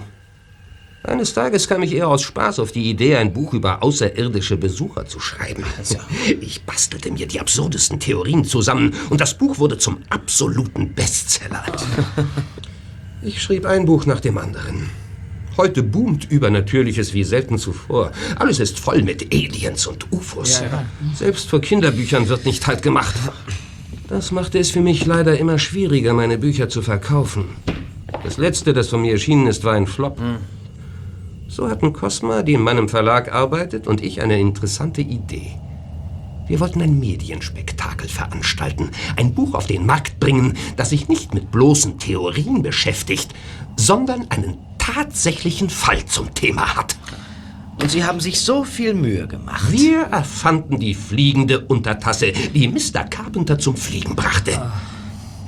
[1.06, 5.04] Eines Tages kam ich eher aus Spaß auf die Idee, ein Buch über außerirdische Besucher
[5.06, 5.64] zu schreiben.
[6.40, 11.64] Ich bastelte mir die absurdesten Theorien zusammen und das Buch wurde zum absoluten Bestseller.
[13.22, 14.90] Ich schrieb ein Buch nach dem anderen.
[15.56, 18.12] Heute boomt Übernatürliches wie selten zuvor.
[18.36, 20.62] Alles ist voll mit Aliens und UFOs.
[21.14, 23.14] Selbst vor Kinderbüchern wird nicht halt gemacht.
[24.08, 27.44] Das machte es für mich leider immer schwieriger, meine Bücher zu verkaufen.
[28.24, 30.18] Das letzte, das von mir erschienen ist, war ein Flop.
[31.54, 35.52] So hatten Cosma, die in meinem Verlag arbeitet, und ich eine interessante Idee.
[36.48, 41.52] Wir wollten ein Medienspektakel veranstalten, ein Buch auf den Markt bringen, das sich nicht mit
[41.52, 43.32] bloßen Theorien beschäftigt,
[43.76, 46.96] sondern einen tatsächlichen Fall zum Thema hat.
[47.80, 49.70] Und Sie haben sich so viel Mühe gemacht.
[49.70, 53.04] Wir erfanden die fliegende Untertasse, die Mr.
[53.04, 54.72] Carpenter zum Fliegen brachte.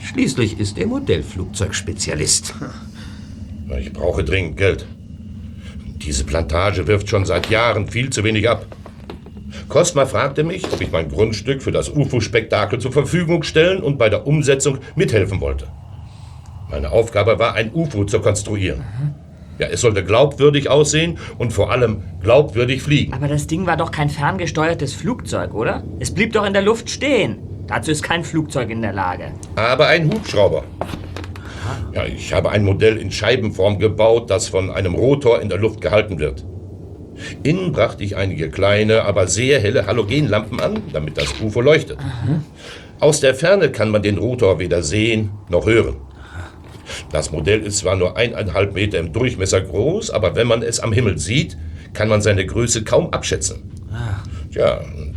[0.04, 2.54] Schließlich ist er Modellflugzeugspezialist.
[3.80, 4.86] Ich brauche dringend Geld.
[6.06, 8.64] Diese Plantage wirft schon seit Jahren viel zu wenig ab.
[9.68, 14.08] Cosma fragte mich, ob ich mein Grundstück für das UFO-Spektakel zur Verfügung stellen und bei
[14.08, 15.66] der Umsetzung mithelfen wollte.
[16.70, 18.84] Meine Aufgabe war, ein UFO zu konstruieren.
[19.58, 23.12] Ja, es sollte glaubwürdig aussehen und vor allem glaubwürdig fliegen.
[23.12, 25.82] Aber das Ding war doch kein ferngesteuertes Flugzeug, oder?
[25.98, 27.38] Es blieb doch in der Luft stehen.
[27.66, 29.32] Dazu ist kein Flugzeug in der Lage.
[29.56, 30.62] Aber ein Hubschrauber.
[31.92, 35.80] Ja, ich habe ein Modell in Scheibenform gebaut, das von einem Rotor in der Luft
[35.80, 36.44] gehalten wird.
[37.42, 41.98] Innen brachte ich einige kleine, aber sehr helle Halogenlampen an, damit das UFO leuchtet.
[43.00, 45.96] Aus der Ferne kann man den Rotor weder sehen noch hören.
[47.10, 50.92] Das Modell ist zwar nur eineinhalb Meter im Durchmesser groß, aber wenn man es am
[50.92, 51.56] Himmel sieht,
[51.92, 53.70] kann man seine Größe kaum abschätzen.
[54.52, 55.14] Tja, und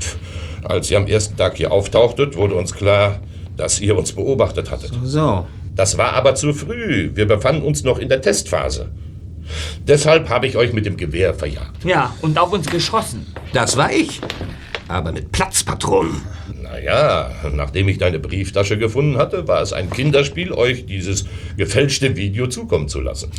[0.63, 3.19] als ihr am ersten Tag hier auftauchtet, wurde uns klar,
[3.57, 4.91] dass ihr uns beobachtet hattet.
[5.03, 5.45] So.
[5.79, 7.11] Das war aber zu früh.
[7.13, 8.89] Wir befanden uns noch in der Testphase.
[9.87, 11.85] Deshalb habe ich euch mit dem Gewehr verjagt.
[11.85, 13.25] Ja, und auf uns geschossen.
[13.53, 14.19] Das war ich.
[14.89, 16.21] Aber mit Platzpatronen.
[16.61, 22.47] Naja, nachdem ich deine Brieftasche gefunden hatte, war es ein Kinderspiel, euch dieses gefälschte Video
[22.47, 23.31] zukommen zu lassen.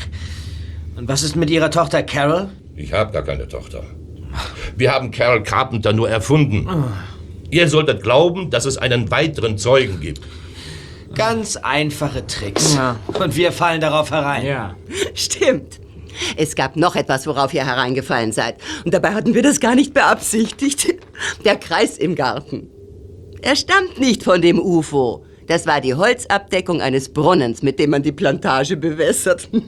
[0.97, 2.49] Und was ist mit Ihrer Tochter Carol?
[2.75, 3.83] Ich habe gar keine Tochter.
[4.79, 6.67] Wir haben Carol Carpenter nur erfunden.
[7.51, 10.23] Ihr solltet glauben, dass es einen weiteren Zeugen gibt.
[11.15, 12.79] Ganz einfache Tricks.
[13.19, 14.47] Und wir fallen darauf herein.
[14.47, 14.77] Ja.
[15.15, 15.81] Stimmt.
[16.37, 18.57] Es gab noch etwas, worauf ihr hereingefallen seid.
[18.85, 20.95] Und dabei hatten wir das gar nicht beabsichtigt.
[21.45, 22.69] Der Kreis im Garten.
[23.43, 25.25] Er stammt nicht von dem UFO.
[25.47, 29.49] Das war die Holzabdeckung eines Brunnens, mit dem man die Plantage bewässert.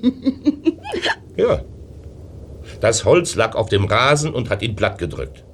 [1.35, 1.63] Ja.
[2.83, 5.45] Das Holz lag auf dem Rasen und hat ihn platt gedrückt.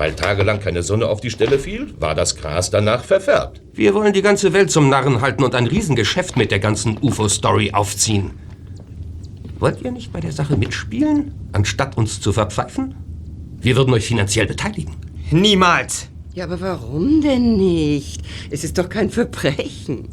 [0.00, 3.60] Weil tagelang keine Sonne auf die Stelle fiel, war das Gras danach verfärbt.
[3.74, 7.72] Wir wollen die ganze Welt zum Narren halten und ein Riesengeschäft mit der ganzen UFO-Story
[7.72, 8.30] aufziehen.
[9.58, 12.94] Wollt ihr nicht bei der Sache mitspielen, anstatt uns zu verpfeifen?
[13.60, 14.96] Wir würden euch finanziell beteiligen.
[15.32, 16.08] Niemals.
[16.32, 18.22] Ja, aber warum denn nicht?
[18.50, 20.08] Es ist doch kein Verbrechen.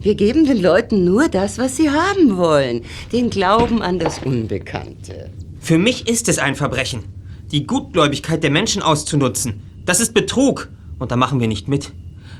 [0.00, 2.82] Wir geben den Leuten nur das, was sie haben wollen.
[3.12, 5.30] Den Glauben an das Unbekannte.
[5.60, 7.04] Für mich ist es ein Verbrechen.
[7.52, 9.62] Die Gutgläubigkeit der Menschen auszunutzen.
[9.84, 10.70] Das ist Betrug.
[10.98, 11.92] Und da machen wir nicht mit.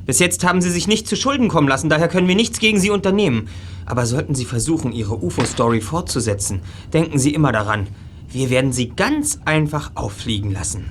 [0.07, 2.81] Bis jetzt haben sie sich nicht zu Schulden kommen lassen, daher können wir nichts gegen
[2.81, 3.49] sie unternehmen.
[3.85, 6.61] Aber sollten sie versuchen, ihre UFO-Story fortzusetzen,
[6.95, 7.89] denken sie immer daran.
[8.29, 10.91] Wir werden sie ganz einfach auffliegen lassen.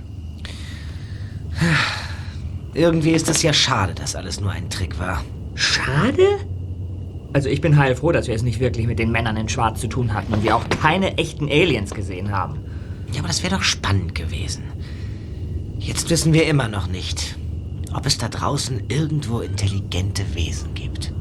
[2.76, 5.24] Irgendwie ist es ja schade, dass alles nur ein Trick war.
[5.56, 6.28] Schade?
[7.34, 9.88] Also ich bin heilfroh, dass wir es nicht wirklich mit den Männern in Schwarz zu
[9.88, 12.60] tun hatten und wir auch keine echten Aliens gesehen haben.
[13.12, 14.64] Ja, aber das wäre doch spannend gewesen.
[15.78, 17.38] Jetzt wissen wir immer noch nicht,
[17.94, 21.14] ob es da draußen irgendwo intelligente Wesen gibt.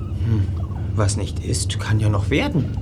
[0.95, 2.77] Was nicht ist, kann ja noch werden.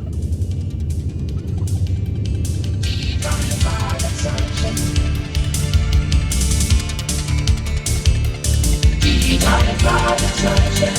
[9.02, 10.94] Die drei Fragezeichen.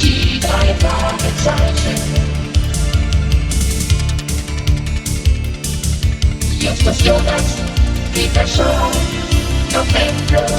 [0.00, 2.39] Die drei Fragezeichen.
[6.60, 7.56] Jetzt ist Jonas,
[8.12, 8.90] Peter Shaw,
[9.72, 10.52] noch endlos.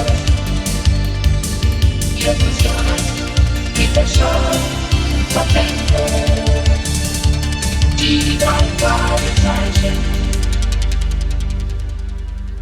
[2.16, 3.04] Jetzt ist Jonas,
[3.76, 4.58] Peter Shaw,
[5.36, 6.72] noch endlos.
[8.00, 9.98] Die drei Fragezeichen.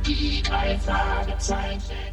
[0.05, 2.08] Die drei Fragezeichen.